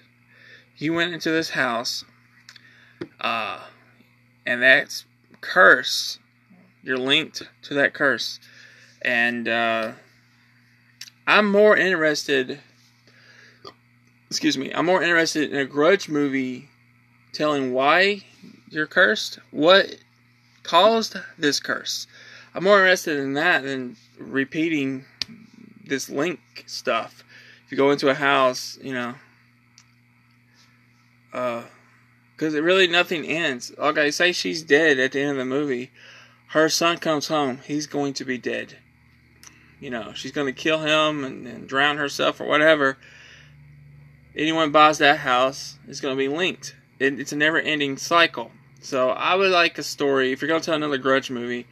You 0.78 0.94
went 0.94 1.14
into 1.14 1.30
this 1.30 1.50
house, 1.50 2.06
uh, 3.20 3.60
and 4.46 4.64
that's 4.64 5.04
curse. 5.42 6.18
You're 6.82 6.98
linked 6.98 7.44
to 7.64 7.74
that 7.74 7.94
curse. 7.94 8.40
And, 9.02 9.50
uh, 9.50 9.92
I'm 11.28 11.52
more 11.52 11.76
interested. 11.76 12.62
Excuse 14.30 14.58
me. 14.58 14.72
I'm 14.74 14.86
more 14.86 15.04
interested 15.04 15.52
in 15.52 15.58
a 15.58 15.66
grudge 15.66 16.08
movie 16.08 16.70
telling 17.34 17.74
why 17.74 18.24
you're 18.70 18.88
cursed, 18.88 19.40
what 19.52 19.98
caused 20.64 21.18
this 21.38 21.60
curse. 21.60 22.08
I'm 22.54 22.64
more 22.64 22.80
interested 22.80 23.18
in 23.20 23.34
that 23.34 23.64
than 23.64 23.96
repeating 24.18 25.06
this 25.86 26.10
link 26.10 26.40
stuff. 26.66 27.24
If 27.66 27.72
you 27.72 27.78
go 27.78 27.92
into 27.92 28.10
a 28.10 28.14
house, 28.14 28.78
you 28.82 28.94
know, 28.94 29.16
uh, 31.34 31.64
because 32.36 32.54
it 32.54 32.64
really 32.64 32.88
nothing 32.88 33.26
ends. 33.26 33.72
Like 33.78 33.98
I 33.98 34.10
say, 34.10 34.32
she's 34.32 34.64
dead 34.64 35.00
at 35.00 35.14
the 35.14 35.22
end 35.22 35.32
of 35.32 35.38
the 35.38 35.46
movie. 35.46 35.92
Her 36.48 36.68
son 36.68 36.98
comes 36.98 37.28
home. 37.28 37.60
He's 37.66 37.88
going 37.88 38.14
to 38.16 38.26
be 38.26 38.38
dead 38.38 38.78
you 39.82 39.90
know, 39.90 40.14
she's 40.14 40.32
going 40.32 40.48
to 40.48 40.54
kill 40.54 40.78
him 40.78 41.26
and, 41.26 41.46
and 41.46 41.68
drown 41.68 41.98
herself 41.98 42.40
or 42.40 42.46
whatever. 42.46 42.98
Anyone 44.34 44.72
buys 44.72 45.00
that 45.00 45.18
house 45.18 45.80
is 45.88 46.00
going 46.00 46.16
to 46.16 46.18
be 46.18 46.30
linked. 46.30 46.76
It, 47.00 47.20
it's 47.20 47.34
a 47.34 47.36
never 47.36 47.60
ending 47.60 47.98
cycle. 47.98 48.52
So 48.80 49.10
I 49.10 49.36
would 49.36 49.52
like 49.52 49.78
a 49.78 49.84
story. 49.84 50.32
If 50.32 50.42
you're 50.42 50.48
going 50.48 50.62
to 50.62 50.66
tell 50.66 50.76
another 50.76 51.00
Grudge 51.00 51.30
movie, 51.30 51.68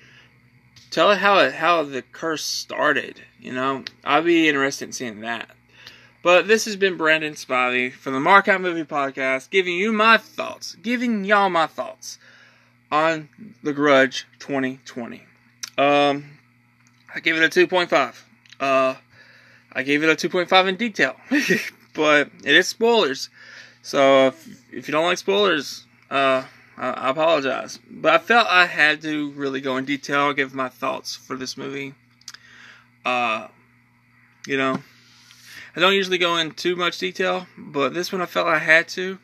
tell 0.92 1.12
it 1.12 1.20
how 1.20 1.40
it, 1.40 1.54
how 1.54 1.84
the 1.84 2.02
curse 2.02 2.44
started. 2.44 3.22
You 3.40 3.54
know, 3.54 3.84
I'd 4.04 4.26
be 4.26 4.48
interested 4.48 4.86
in 4.86 4.92
seeing 4.92 5.22
that. 5.22 5.50
But 6.22 6.48
this 6.48 6.66
has 6.66 6.76
been 6.76 6.98
Brandon 6.98 7.34
Spivey 7.34 7.92
from 7.94 8.14
the 8.14 8.20
Markout 8.20 8.60
Movie 8.60 8.84
Podcast, 8.84 9.50
giving 9.50 9.76
you 9.76 9.94
my 9.94 10.18
thoughts, 10.18 10.76
giving 10.76 11.24
y'all 11.24 11.50
my 11.50 11.66
thoughts 11.68 12.20
on 12.92 13.30
The 13.64 13.72
Grudge 13.72 14.28
2020. 14.40 15.24
Um, 15.78 16.26
I 17.14 17.22
gave 17.22 17.38
it 17.38 17.58
a 17.58 17.68
2.5. 17.68 18.22
Uh, 18.60 18.96
I 19.72 19.84
gave 19.84 20.04
it 20.04 20.10
a 20.10 20.28
2.5 20.28 20.68
in 20.68 20.76
detail, 20.76 21.16
but 21.94 22.30
it 22.44 22.54
is 22.54 22.68
spoilers. 22.68 23.30
So 23.82 24.28
if, 24.28 24.74
if 24.74 24.88
you 24.88 24.92
don't 24.92 25.06
like 25.06 25.18
spoilers, 25.18 25.86
uh, 26.12 26.44
I, 26.80 27.10
apologize. 27.10 27.78
But 27.90 28.14
I 28.14 28.18
felt 28.20 28.48
I 28.48 28.66
had 28.66 29.02
to 29.02 29.32
really 29.32 29.60
go 29.60 29.76
in 29.76 29.84
detail, 29.84 30.32
give 30.32 30.54
my 30.54 30.70
thoughts 30.70 31.16
for 31.16 31.36
this 31.36 31.58
movie. 31.58 31.94
Uh, 33.06 33.48
you 34.48 34.58
know, 34.58 34.82
I 35.76 35.80
don't 35.80 35.94
usually 35.94 36.18
go 36.18 36.38
in 36.38 36.52
too 36.52 36.78
much 36.78 36.98
detail, 36.98 37.48
but 37.58 37.94
this 37.94 38.14
one 38.14 38.22
I 38.22 38.26
felt 38.26 38.48
I 38.48 38.60
had 38.60 38.88
to. 38.90 39.20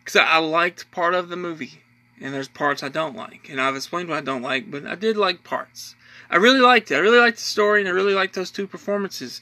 Because 0.00 0.16
I, 0.16 0.24
I 0.24 0.38
liked 0.38 0.90
part 0.90 1.14
of 1.14 1.30
the 1.30 1.36
movie, 1.36 1.82
and 2.20 2.34
there's 2.34 2.48
parts 2.48 2.82
I 2.82 2.90
don't 2.90 3.16
like. 3.16 3.48
And 3.48 3.60
I've 3.60 3.76
explained 3.76 4.10
what 4.10 4.18
I 4.18 4.22
don't 4.22 4.42
like, 4.42 4.70
but 4.70 4.86
I 4.86 4.96
did 4.96 5.16
like 5.16 5.44
parts. 5.44 5.94
I 6.30 6.36
really 6.36 6.60
liked 6.60 6.90
it. 6.90 6.96
I 6.96 6.98
really 6.98 7.18
liked 7.18 7.38
the 7.38 7.42
story, 7.42 7.80
and 7.80 7.88
I 7.88 7.92
really 7.92 8.14
liked 8.14 8.34
those 8.34 8.50
two 8.50 8.66
performances. 8.66 9.40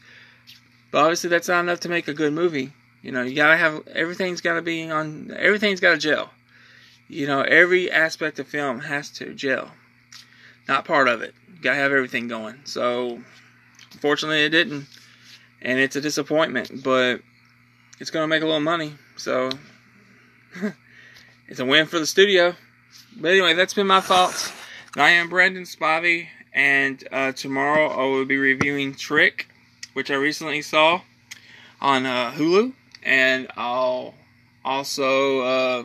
But 0.92 1.02
obviously, 1.02 1.30
that's 1.30 1.48
not 1.48 1.60
enough 1.60 1.80
to 1.80 1.88
make 1.88 2.06
a 2.06 2.14
good 2.14 2.32
movie. 2.32 2.72
You 3.02 3.12
know, 3.12 3.22
you 3.22 3.34
gotta 3.34 3.56
have 3.56 3.86
everything's 3.88 4.40
gotta 4.40 4.62
be 4.62 4.88
on. 4.88 5.32
Everything's 5.36 5.80
gotta 5.80 5.98
gel. 5.98 6.30
You 7.08 7.26
know, 7.26 7.40
every 7.40 7.90
aspect 7.90 8.38
of 8.38 8.46
film 8.46 8.80
has 8.80 9.10
to 9.12 9.32
gel. 9.32 9.70
Not 10.68 10.84
part 10.84 11.08
of 11.08 11.22
it. 11.22 11.34
gotta 11.62 11.76
have 11.76 11.92
everything 11.92 12.28
going. 12.28 12.60
So, 12.64 13.22
fortunately, 14.00 14.44
it 14.44 14.50
didn't, 14.50 14.86
and 15.62 15.78
it's 15.78 15.96
a 15.96 16.00
disappointment. 16.02 16.84
But 16.84 17.22
it's 17.98 18.10
gonna 18.10 18.28
make 18.28 18.42
a 18.42 18.46
little 18.46 18.60
money, 18.60 18.94
so 19.16 19.50
it's 21.48 21.60
a 21.60 21.64
win 21.64 21.86
for 21.86 21.98
the 21.98 22.06
studio. 22.06 22.54
But 23.16 23.32
anyway, 23.32 23.54
that's 23.54 23.74
been 23.74 23.86
my 23.86 24.00
thoughts. 24.00 24.52
I 24.94 25.10
am 25.10 25.30
Brandon 25.30 25.64
Spivey, 25.64 26.28
and 26.52 27.02
uh, 27.10 27.32
tomorrow 27.32 27.88
I 27.88 28.04
will 28.04 28.26
be 28.26 28.36
reviewing 28.36 28.94
Trick, 28.94 29.48
which 29.94 30.10
I 30.10 30.14
recently 30.14 30.60
saw 30.60 31.00
on 31.80 32.04
uh, 32.04 32.32
Hulu, 32.32 32.74
and 33.02 33.48
I'll 33.56 34.14
also 34.64 35.40
uh, 35.40 35.84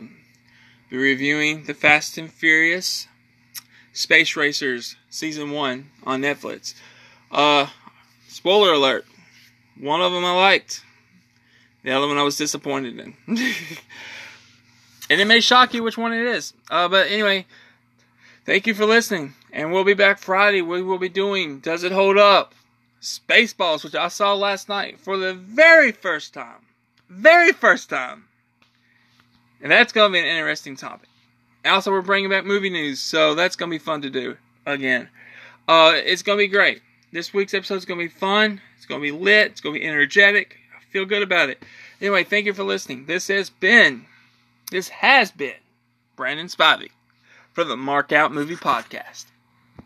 be 0.94 0.98
reviewing 0.98 1.64
the 1.64 1.74
Fast 1.74 2.16
and 2.18 2.32
Furious 2.32 3.08
Spy 3.92 4.24
Racers 4.36 4.94
Season 5.10 5.50
1 5.50 5.90
on 6.04 6.22
Netflix. 6.22 6.74
Uh, 7.32 7.66
spoiler 8.28 8.72
alert. 8.72 9.04
One 9.76 10.00
of 10.00 10.12
them 10.12 10.24
I 10.24 10.32
liked. 10.32 10.84
The 11.82 11.90
other 11.90 12.06
one 12.06 12.16
I 12.16 12.22
was 12.22 12.36
disappointed 12.36 13.00
in. 13.00 13.14
and 15.10 15.20
it 15.20 15.24
may 15.24 15.40
shock 15.40 15.74
you 15.74 15.82
which 15.82 15.98
one 15.98 16.12
it 16.12 16.24
is. 16.24 16.54
Uh, 16.70 16.86
but 16.86 17.08
anyway, 17.08 17.44
thank 18.46 18.68
you 18.68 18.74
for 18.74 18.86
listening. 18.86 19.34
And 19.52 19.72
we'll 19.72 19.82
be 19.82 19.94
back 19.94 20.20
Friday. 20.20 20.62
We 20.62 20.80
will 20.80 20.98
be 20.98 21.08
doing 21.08 21.58
Does 21.58 21.82
It 21.82 21.90
Hold 21.90 22.18
Up? 22.18 22.54
Spaceballs, 23.02 23.82
which 23.82 23.96
I 23.96 24.06
saw 24.06 24.32
last 24.34 24.68
night 24.68 25.00
for 25.00 25.16
the 25.16 25.34
very 25.34 25.90
first 25.90 26.32
time. 26.32 26.66
Very 27.08 27.50
first 27.50 27.90
time. 27.90 28.26
And 29.64 29.72
that's 29.72 29.94
going 29.94 30.12
to 30.12 30.12
be 30.12 30.20
an 30.20 30.26
interesting 30.26 30.76
topic. 30.76 31.08
Also, 31.64 31.90
we're 31.90 32.02
bringing 32.02 32.28
back 32.28 32.44
movie 32.44 32.68
news, 32.68 33.00
so 33.00 33.34
that's 33.34 33.56
going 33.56 33.70
to 33.70 33.74
be 33.74 33.82
fun 33.82 34.02
to 34.02 34.10
do 34.10 34.36
again. 34.66 35.08
Uh, 35.66 35.92
it's 35.94 36.20
going 36.20 36.38
to 36.38 36.44
be 36.44 36.48
great. 36.48 36.82
This 37.12 37.32
week's 37.32 37.54
episode 37.54 37.76
is 37.76 37.86
going 37.86 37.98
to 37.98 38.04
be 38.04 38.10
fun. 38.10 38.60
It's 38.76 38.84
going 38.84 39.00
to 39.00 39.02
be 39.02 39.10
lit. 39.10 39.52
It's 39.52 39.62
going 39.62 39.74
to 39.74 39.80
be 39.80 39.86
energetic. 39.86 40.58
I 40.76 40.84
feel 40.92 41.06
good 41.06 41.22
about 41.22 41.48
it. 41.48 41.64
Anyway, 41.98 42.24
thank 42.24 42.44
you 42.44 42.52
for 42.52 42.62
listening. 42.62 43.06
This 43.06 43.28
has 43.28 43.48
been, 43.48 44.04
this 44.70 44.90
has 44.90 45.30
been 45.30 45.54
Brandon 46.14 46.48
Spivey 46.48 46.90
for 47.54 47.64
the 47.64 47.76
Mark 47.76 48.12
Out 48.12 48.32
Movie 48.32 48.56
Podcast. 48.56 49.24